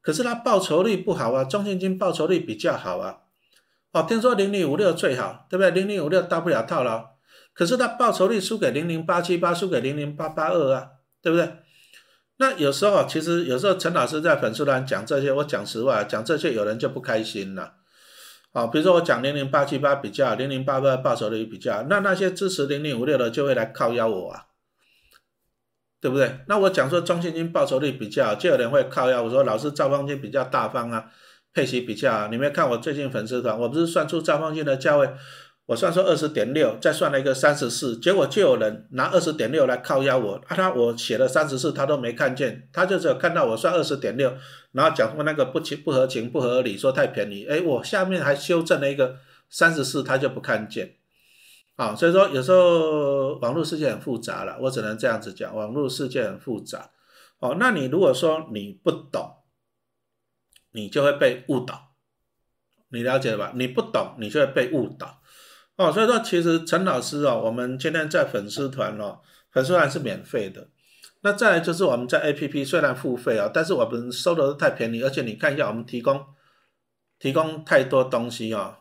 [0.00, 1.44] 可是它报酬率不好啊。
[1.44, 3.18] 中信金报酬率比较好啊。
[3.92, 5.70] 哦，听说零零五六最好，对不对？
[5.70, 7.10] 零零五六大不了套牢，
[7.52, 11.46] 可是它报酬率输给零零八七八，输给零零八八二啊，对不对？
[12.38, 17.74] 那有时候其实有时候陈老师在粉丝团讲这些，我讲实话，讲这些有人就不开心了。
[18.52, 24.46] 啊，比如说我讲零零八七八比较，零零八八报酬率比较，那那些支持零零五六的就会来靠邀我啊，
[26.00, 26.40] 对不对？
[26.48, 31.10] 那我讲说中信金报酬率比较，就有人会靠邀我说老师赵方金比较大方啊，
[31.52, 32.28] 配息比较。
[32.28, 35.10] 你没看我最近粉丝团，我不是算出赵方金的价位，
[35.66, 44.32] 我算出二十点六，再算了一个三十四，结果就有人拿二十点六来靠压我，啊他我写了三十四，他都没看见，他就只有看到我算二十点六，
[44.70, 49.16] 然后讲说那个不情不合情不合理，说太便宜，哎，我下面还修正了一个
[49.50, 50.94] 三十四，他就不看见。
[51.74, 56.90] 啊，所以说有时候网络世界很复杂了，我只能这样子讲，网络世界很复杂。
[57.40, 59.42] 哦，那你如果说你不懂，
[60.70, 61.90] 你就会被误导，
[62.90, 63.52] 你了解吧？
[63.56, 65.15] 你不懂，你就会被误导。
[65.76, 69.20] 哦，所以说其实陈老师哦，我们今天在粉丝团哦，
[69.50, 70.68] 粉丝团是免费的。
[71.22, 76.24] 那再来就是我们在 A P P 虽然付费啊，但是我们收的太便宜，而且你看一下我们提供
[77.18, 78.76] 提供太多东西哦。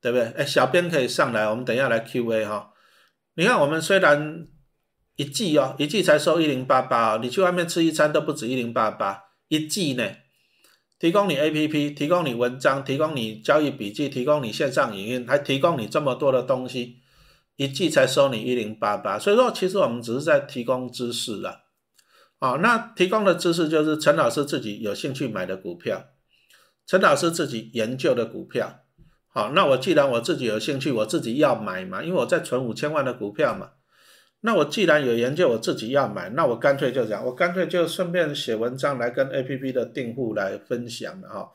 [0.00, 0.28] 对不对？
[0.36, 2.70] 哎，小编可以上来，我们等一下来 Q A 哈。
[3.34, 4.46] 你看，我们虽然
[5.16, 10.08] 一季哦，一季才收一零八八哦，你去外面吃一餐都不止一零八八，一季呢，
[10.98, 16.96] 提供你 A P P，提供你文章，提供你交易笔记，提供你线上影音，还提供你这么多的东西，
[17.56, 19.18] 一季才收你一零八八。
[19.18, 21.66] 所以说，其实我们只是在提供知识了。
[22.40, 26.06] 哦，那提供的知识就是陈老师自己有兴趣买的股票，
[26.86, 28.80] 陈老师自己研究的股票。
[29.28, 33.70] 好，那我既然我自己有兴趣，我自己要买嘛，因为我在存五千万的股票嘛。
[34.40, 41.48] 那我既然有研究，我自己要买，那我干脆就讲，我干脆就顺便写文章来跟 A P P 的订户来分享了哈。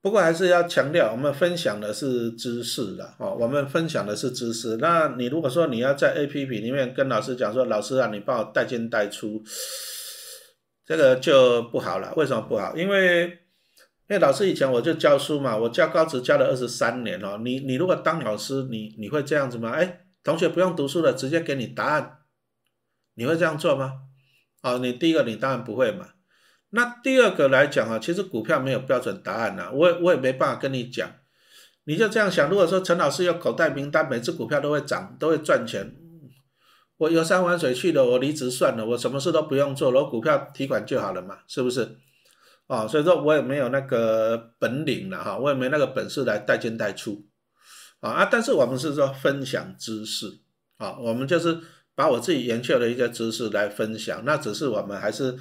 [0.00, 4.76] 不过还是要强调，我们分享的是知识的哦，我们分享的是知识。
[4.76, 9.42] 那你如果说你要在 A P P 里面跟老师讲说，老师啊，你帮我带进带出，
[10.86, 12.14] 这个就不好了。
[12.16, 12.74] 为什么不好？
[12.76, 17.38] 因为因为老师以前我就教书嘛，我教高职教了二十三年哦。
[17.44, 19.72] 你你如果当老师，你你会这样子吗？
[19.72, 22.18] 哎，同学不用读书了，直接给你答案，
[23.14, 24.02] 你会这样做吗？
[24.62, 26.08] 哦，你第一个你当然不会嘛。
[26.68, 31.10] 那第二个来讲啊，其实股票没有标准答案呐，我我也没办法跟你讲。
[31.84, 35.96] 你就这样想，如果说陈老师有口袋名单，每只股票都会涨，都会赚钱，
[36.98, 41.96] 我游山玩水去了，我离职算了，我什么事都不用做，我股票提款就好了嘛，是不是？
[42.66, 47.24] 啊，所以说我也没有那个本领了哈，我也没那个本事来带进带出，
[48.00, 50.40] 啊啊，但是我们是说分享知识，
[50.76, 51.58] 啊，我们就是
[51.94, 55.36] 把我自己研究的一些知识来分享，那只是我们还是，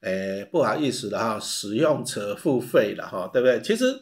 [0.00, 3.60] 诶不好意思的哈，使用者付费了哈，对不对？
[3.62, 4.00] 其实，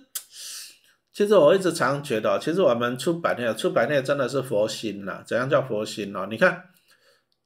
[1.13, 6.27] 其实我一直常觉得，其实我们出版业，出版业真的是佛心呐，怎样叫佛心呢？
[6.31, 6.65] 你看。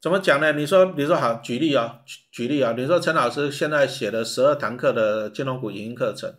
[0.02, 0.52] 怎么讲呢？
[0.52, 2.74] 你说，你说好，举例啊，举举例啊。
[2.76, 6.30] 你说陈老师现在写了十二堂课的金融股影音课程，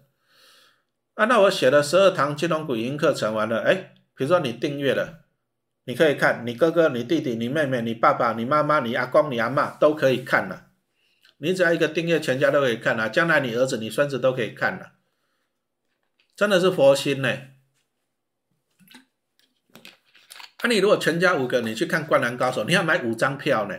[1.16, 5.26] 啊，那我写了十二堂金融股影音课程完了，哎，比如说你订阅了，
[5.84, 10.68] 你可以看，你哥哥、你弟弟、你妹妹、你爸爸、你妈妈、你阿公、你阿妈都可以看了。
[11.38, 14.94] 你只要一个订阅，全家都可以看了，将来你儿子、你孙子都可以看了，
[16.36, 17.38] 真的是佛心呢。
[20.64, 23.76] 那你如果全家五个，你去看《灌篮高手》，你要买五张票呢。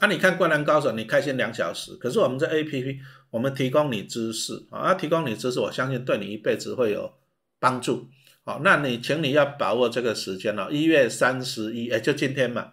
[0.00, 1.94] 那你看《灌篮高手》，你开心两小时。
[1.94, 7.14] 可是我们这 A P P，我们提供你知识啊，提供你知识，我相信对你一辈子会有
[7.58, 8.08] 帮助。
[8.48, 12.72] 好，那你请你要把握这个时间了，一月三十一，哎，就今天嘛。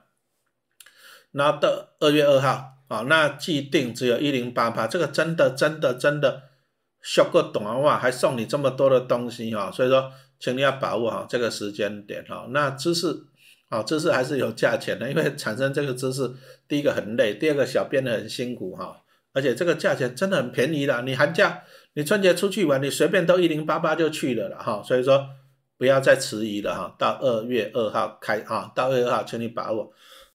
[1.33, 6.43] 然后到二月二号，啊，那既定只有一零八八，这个真的真的真的，
[7.01, 10.11] 学过懂的话还送你这么多的东西哈，所以说。
[10.37, 12.45] 请你要把握好这个时间点哈。
[12.49, 13.07] 那知识，
[13.69, 16.29] 啊，知识还是有价钱的，因为产生这个知识，
[16.67, 19.01] 第一个很累，第二个小编的很辛苦哈。
[19.31, 21.63] 而且这个价钱真的很便宜的，你寒假、
[21.93, 24.83] 你春节出去玩，你随便都一零八八就去了了哈。
[24.85, 25.29] 所以说
[25.77, 26.95] 不要再迟疑了哈。
[26.97, 29.91] 到二月二号开啊，到二月二号，请你把握。